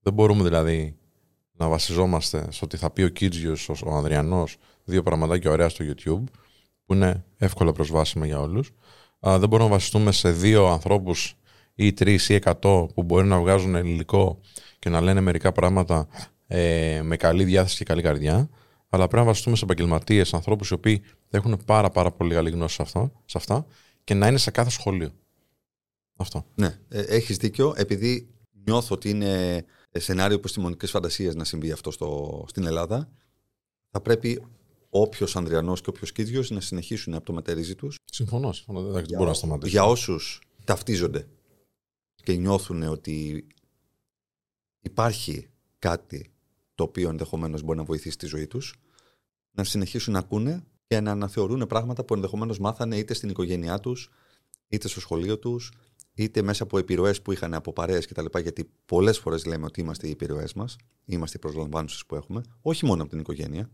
Δεν 0.00 0.12
μπορούμε 0.12 0.42
δηλαδή 0.42 0.96
να 1.52 1.68
βασιζόμαστε 1.68 2.46
στο 2.50 2.64
ότι 2.64 2.76
θα 2.76 2.90
πει 2.90 3.02
ο 3.02 3.08
Κίτζιος, 3.08 3.68
ο 3.68 3.90
Ανδριανός, 3.90 4.56
δύο 4.84 5.02
πραγματάκια 5.02 5.50
ωραία 5.50 5.68
στο 5.68 5.84
YouTube, 5.88 6.24
που 6.84 6.94
είναι 6.94 7.24
εύκολα 7.38 7.72
προσβάσιμα 7.72 8.26
για 8.26 8.40
όλους. 8.40 8.70
δεν 9.20 9.48
μπορούμε 9.48 9.68
να 9.68 9.74
βασιστούμε 9.74 10.12
σε 10.12 10.30
δύο 10.30 10.66
ανθρώπους 10.66 11.36
ή 11.74 11.92
τρεις 11.92 12.28
ή 12.28 12.34
εκατό 12.34 12.88
που 12.94 13.02
μπορεί 13.02 13.26
να 13.26 13.40
βγάζουν 13.40 13.74
υλικό 13.74 14.40
και 14.78 14.88
να 14.88 15.00
λένε 15.00 15.20
μερικά 15.20 15.52
πράγματα 15.52 16.08
ε, 16.46 17.00
με 17.04 17.16
καλή 17.16 17.44
διάθεση 17.44 17.76
και 17.76 17.84
καλή 17.84 18.02
καρδιά 18.02 18.48
αλλά 18.94 19.06
πρέπει 19.06 19.22
να 19.22 19.28
βασιστούμε 19.28 19.56
σε 19.56 19.64
επαγγελματίες, 19.64 20.34
ανθρώπους 20.34 20.70
οι 20.70 20.74
οποίοι 20.74 21.02
έχουν 21.30 21.62
πάρα, 21.64 21.90
πάρα 21.90 22.10
πολύ 22.10 22.34
καλή 22.34 22.50
γνώση 22.50 22.74
σε, 22.74 22.82
αυτό, 22.82 23.12
σε 23.24 23.38
αυτά 23.38 23.66
και 24.04 24.14
να 24.14 24.26
είναι 24.26 24.38
σε 24.38 24.50
κάθε 24.50 24.70
σχολείο. 24.70 25.12
Αυτό. 26.16 26.46
Ναι, 26.54 26.78
ε, 26.88 27.00
έχεις 27.00 27.36
δίκιο. 27.36 27.74
Επειδή 27.76 28.28
νιώθω 28.64 28.94
ότι 28.94 29.10
είναι 29.10 29.64
σενάριο 29.92 30.36
επιστημονικής 30.36 30.90
φαντασίας 30.90 31.34
να 31.34 31.44
συμβεί 31.44 31.70
αυτό 31.72 31.90
στο, 31.90 32.44
στην 32.48 32.66
Ελλάδα, 32.66 33.08
θα 33.90 34.00
πρέπει 34.00 34.42
όποιος 34.88 35.36
Ανδριανός 35.36 35.80
και 35.80 35.90
όποιος 35.90 36.12
Κίδιο 36.12 36.44
να 36.48 36.60
συνεχίσουν 36.60 37.14
από 37.14 37.24
το 37.24 37.32
μετερίζει 37.32 37.74
τους. 37.74 37.98
Συμφωνώ, 38.04 38.52
συμφωνώ. 38.52 38.80
Δεν 38.82 39.04
μπορώ 39.16 39.28
να 39.28 39.34
σταματήσω. 39.34 39.70
Για 39.70 39.84
όσους 39.84 40.40
ταυτίζονται 40.64 41.28
και 42.14 42.32
νιώθουν 42.32 42.82
ότι 42.82 43.46
υπάρχει 44.80 45.48
κάτι 45.78 46.32
το 46.74 46.82
οποίο 46.84 47.08
ενδεχομένως 47.08 47.62
μπορεί 47.62 47.78
να 47.78 47.84
βοηθήσει 47.84 48.16
τη 48.16 48.26
ζωή 48.26 48.46
τους, 48.46 48.74
να 49.52 49.64
συνεχίσουν 49.64 50.12
να 50.12 50.18
ακούνε 50.18 50.64
και 50.86 51.00
να 51.00 51.10
αναθεωρούν 51.10 51.66
πράγματα 51.66 52.04
που 52.04 52.14
ενδεχομένως 52.14 52.58
μάθανε 52.58 52.96
είτε 52.96 53.14
στην 53.14 53.28
οικογένειά 53.28 53.80
τους, 53.80 54.10
είτε 54.68 54.88
στο 54.88 55.00
σχολείο 55.00 55.38
τους, 55.38 55.72
είτε 56.14 56.42
μέσα 56.42 56.62
από 56.62 56.78
επιρροές 56.78 57.22
που 57.22 57.32
είχαν 57.32 57.54
από 57.54 57.72
παρέες 57.72 58.06
κτλ. 58.06 58.38
Γιατί 58.38 58.70
πολλές 58.84 59.18
φορές 59.18 59.44
λέμε 59.44 59.64
ότι 59.64 59.80
είμαστε 59.80 60.06
οι 60.06 60.10
επιρροές 60.10 60.52
μας, 60.52 60.76
είμαστε 61.04 61.36
οι 61.36 61.40
προσλαμβάνουσες 61.40 62.06
που 62.06 62.14
έχουμε, 62.14 62.42
όχι 62.62 62.86
μόνο 62.86 63.02
από 63.02 63.10
την 63.10 63.20
οικογένεια. 63.20 63.70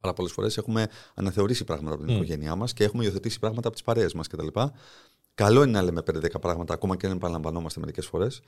Αλλά 0.00 0.12
πολλές 0.12 0.32
φορές 0.32 0.56
έχουμε 0.56 0.86
αναθεωρήσει 1.14 1.64
πράγματα 1.64 1.94
από 1.94 2.04
την 2.04 2.12
mm. 2.12 2.16
οικογένειά 2.16 2.54
μας 2.56 2.72
και 2.72 2.84
έχουμε 2.84 3.04
υιοθετήσει 3.04 3.38
πράγματα 3.38 3.66
από 3.68 3.76
τις 3.76 3.84
παρέες 3.84 4.14
μας 4.14 4.28
κτλ. 4.28 4.46
Καλό 5.34 5.62
είναι 5.62 5.72
να 5.72 5.82
λέμε 5.82 6.02
5-10 6.12 6.40
πράγματα, 6.40 6.74
ακόμα 6.74 6.96
και 6.96 7.06
αν 7.06 7.12
επαναλαμβανόμαστε 7.12 7.80
μερικές 7.80 8.06
φορές, 8.06 8.42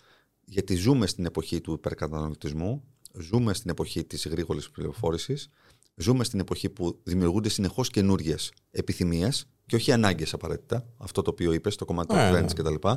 γιατί 0.44 0.74
ζούμε 0.74 1.06
στην 1.06 1.24
εποχή 1.24 1.60
του 1.60 1.72
υπερκαταναλωτισμού, 1.72 2.84
ζούμε 3.18 3.54
στην 3.54 3.70
εποχή 3.70 4.04
της 4.04 4.26
γρήγορης 4.26 4.70
πληροφόρησης, 4.70 5.48
ζούμε 5.96 6.24
στην 6.24 6.40
εποχή 6.40 6.68
που 6.68 7.00
δημιουργούνται 7.02 7.48
συνεχώς 7.48 7.88
καινούριε 7.90 8.34
επιθυμίες 8.70 9.46
και 9.66 9.76
όχι 9.76 9.92
ανάγκες 9.92 10.32
απαραίτητα. 10.32 10.86
Αυτό 10.96 11.22
το 11.22 11.30
οποίο 11.30 11.52
είπες, 11.52 11.76
το 11.76 11.84
κομμάτι 11.84 12.08
των 12.08 12.16
Ναι, 12.16 12.30
trends 12.30 12.54
ναι. 12.56 12.70
κτλ. 12.70 12.88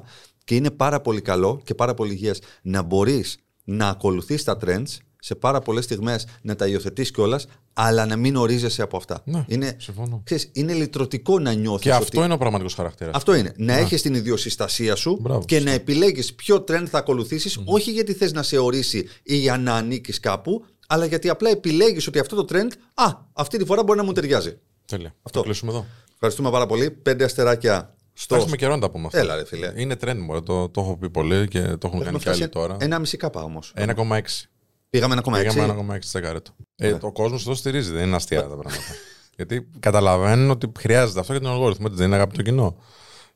Και 0.44 0.56
είναι 0.56 0.72
πάρα 0.72 1.02
πολύ 1.02 1.22
καλό 1.22 1.62
και 1.64 1.76
πάρα 1.76 1.94
πολύ 1.94 2.12
υγιές 2.14 2.42
να 2.62 2.82
μπορείς 2.82 3.38
να 3.64 3.88
ακολουθείς 3.88 4.44
τα 4.44 4.58
trends 4.66 4.84
σε 5.20 5.36
πάρα 5.36 5.60
πολλές 5.60 5.84
στιγμές 5.84 6.28
να 6.42 6.56
τα 6.56 6.68
υιοθετείς 6.68 7.12
κιόλας, 7.12 7.48
αλλά 7.74 8.06
να 8.06 8.16
μην 8.16 8.36
ορίζεσαι 8.36 8.82
από 8.82 8.98
αυτά. 8.98 9.22
Ναι, 9.26 9.46
είναι, 9.48 9.76
συμφωνώ. 9.80 10.22
ξέρεις, 10.24 10.50
είναι 10.54 10.74
λυτρωτικό 10.74 11.40
να 11.40 11.54
νιώθεις. 11.54 11.82
Και 11.82 11.92
αυτό 11.94 12.24
είναι 12.24 12.34
ο 12.34 12.38
πραγματικός 12.38 12.74
χαρακτήρας. 12.74 13.16
Αυτό 13.16 13.36
είναι. 13.36 13.54
Να 13.58 13.74
έχεις 13.74 14.02
την 14.02 14.14
ιδιοσυστασία 14.14 14.96
σου 14.96 15.18
Μπράβο, 15.22 15.46
και 15.46 15.56
σωστά. 15.56 15.70
να 15.70 15.76
επιλέγεις 15.76 16.34
ποιο 16.36 16.56
trend 16.68 16.86
θα 16.90 16.98
ακολουθήσεις, 16.98 17.60
όχι 17.66 17.92
γιατί 17.92 18.14
θες 18.14 18.32
να 18.34 18.44
σε 18.44 18.58
ορίσει 18.58 19.08
ή 19.24 19.36
για 19.36 19.58
να 19.58 19.74
ανήκεις 19.76 20.20
κάπου, 20.20 20.66
αλλά 20.88 21.06
γιατί 21.06 21.30
απλά 21.30 21.50
επιλέγεις 21.50 22.08
ότι 22.08 22.20
αυτό 22.20 22.44
το 22.44 22.56
trend, 22.56 22.72
α, 22.94 23.06
αυτή 23.34 23.58
τη 23.58 23.66
φορά 23.66 23.84
μπορεί 23.84 24.00
να 24.00 24.06
μου 24.06 24.12
ταιριάζει. 24.12 24.60
Τέλεια. 24.86 25.08
Αυτό. 25.08 25.22
Αυτό. 25.24 25.42
κλείσουμε 25.42 25.72
εδώ. 25.72 25.86
Ευχαριστούμε 26.14 26.50
πάρα 26.50 26.66
πολύ. 26.66 26.92
Πέντε 26.92 27.24
αστεράκια 27.24 27.96
στο. 28.14 28.36
Θα 28.36 28.42
έχουμε 28.42 28.56
καιρό 28.56 28.76
να 28.76 28.82
τα 28.82 28.90
πούμε 28.90 29.06
αυτά. 29.06 29.20
Έλα, 29.20 29.36
ρε 29.36 29.46
φίλε. 29.46 29.74
Είναι 29.76 29.96
trend 30.02 30.18
μου, 30.18 30.44
το, 30.44 30.70
το 30.70 30.82
έχω 30.82 30.98
πει 30.98 31.10
πολύ 31.10 31.48
και 31.48 31.60
το 31.62 31.66
έχουν 31.66 31.84
Έχουμε 31.84 32.04
κάνει 32.04 32.18
κι 32.18 32.24
φτάσει 32.24 32.42
άλλοι 32.42 32.52
τώρα. 32.52 32.78
Ένα 32.80 33.00
μισή 33.00 33.18
κάπα 33.18 33.44
όμως. 33.44 33.74
1,6. 33.76 34.20
Πήγαμε 34.90 35.16
1,6. 35.24 35.32
Πήγαμε 35.54 36.00
1,6%. 36.12 36.38
Ε, 36.76 36.96
το 36.96 37.12
κόσμος 37.12 37.42
εδώ 37.42 37.56
στηρίζει, 37.56 37.92
δεν 37.92 38.06
είναι 38.06 38.16
αστεία 38.16 38.42
τα 38.42 38.48
πράγματα. 38.48 38.78
Γιατί 39.38 39.68
καταλαβαίνουν 39.80 40.50
ότι 40.50 40.72
χρειάζεται 40.80 41.20
αυτό 41.20 41.32
για 41.32 41.42
τον 41.42 41.52
αλγόριθμο, 41.52 41.86
ότι 41.88 41.96
δεν 41.96 42.06
είναι 42.06 42.16
αγάπη 42.16 42.36
το 42.36 42.42
κοινό. 42.42 42.78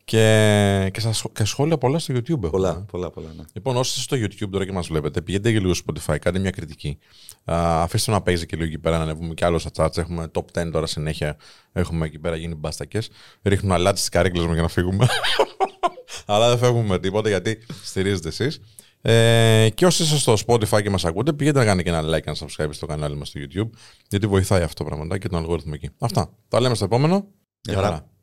Και, 0.03 0.89
και, 0.93 0.99
στα 0.99 1.13
σχ- 1.13 1.31
και 1.33 1.43
σχόλια 1.45 1.77
πολλά 1.77 1.99
στο 1.99 2.13
YouTube 2.13 2.29
έχουμε. 2.29 2.49
Πολλά, 2.49 2.85
πολλά, 2.91 3.09
πολλά. 3.09 3.27
Ναι. 3.37 3.43
Λοιπόν, 3.53 3.75
όσοι 3.77 3.99
είστε 3.99 4.15
στο 4.15 4.25
YouTube 4.25 4.49
τώρα 4.51 4.65
και 4.65 4.71
μας 4.71 4.87
βλέπετε, 4.87 5.21
πηγαίνετε 5.21 5.51
και 5.51 5.59
λίγο 5.59 5.73
στο 5.73 5.93
Spotify, 5.93 6.17
κάντε 6.21 6.39
μια 6.39 6.49
κριτική. 6.51 6.97
Α, 7.45 7.81
αφήστε 7.83 8.11
το 8.11 8.17
να 8.17 8.23
παίζει 8.23 8.45
και 8.45 8.55
λίγο 8.55 8.67
εκεί 8.67 8.79
πέρα 8.79 8.97
να 8.97 9.03
ανεβούμε 9.03 9.33
κι 9.33 9.45
άλλο 9.45 9.59
στα 9.59 9.69
charts. 9.75 9.97
Έχουμε 9.97 10.27
top 10.33 10.61
10 10.63 10.71
τώρα 10.71 10.85
συνέχεια. 10.85 11.37
Έχουμε 11.71 12.05
εκεί 12.05 12.19
πέρα 12.19 12.35
γίνει 12.35 12.55
μπάστακε. 12.55 12.99
Ρίχνουμε 13.43 13.73
αλάτι 13.73 13.97
στις 13.97 14.09
καρέκλε 14.09 14.45
μου 14.45 14.53
για 14.53 14.61
να 14.61 14.67
φύγουμε. 14.67 15.07
Αλλά 16.25 16.49
δεν 16.49 16.57
φεύγουμε 16.57 16.87
με 16.87 16.99
τίποτα 16.99 17.29
γιατί 17.29 17.57
στηρίζετε 17.83 18.27
εσείς. 18.27 18.59
Ε, 19.01 19.69
και 19.73 19.85
όσοι 19.85 20.03
είστε 20.03 20.17
στο 20.17 20.33
Spotify 20.47 20.81
και 20.81 20.89
μας 20.89 21.05
ακούτε, 21.05 21.33
πηγαίνετε 21.33 21.59
να 21.59 21.65
κάνετε 21.65 21.89
και 21.89 21.95
ένα 21.97 22.07
like 22.17 22.21
και 22.21 22.29
ένα 22.29 22.37
subscribe 22.39 22.73
στο 22.73 22.85
κανάλι 22.85 23.15
μας 23.15 23.27
στο 23.27 23.39
YouTube. 23.43 23.69
Γιατί 24.09 24.27
βοηθάει 24.27 24.61
αυτό 24.61 24.83
πραγματικά 24.83 25.17
και 25.17 25.27
τον 25.27 25.39
αλγόριθμο 25.39 25.71
εκεί. 25.75 25.89
Αυτά. 25.99 26.33
Τα 26.47 26.59
λέμε 26.59 26.75
στο 26.75 26.85
επόμενο. 26.85 27.27
Γεια 27.61 27.75
χαρά. 27.75 28.07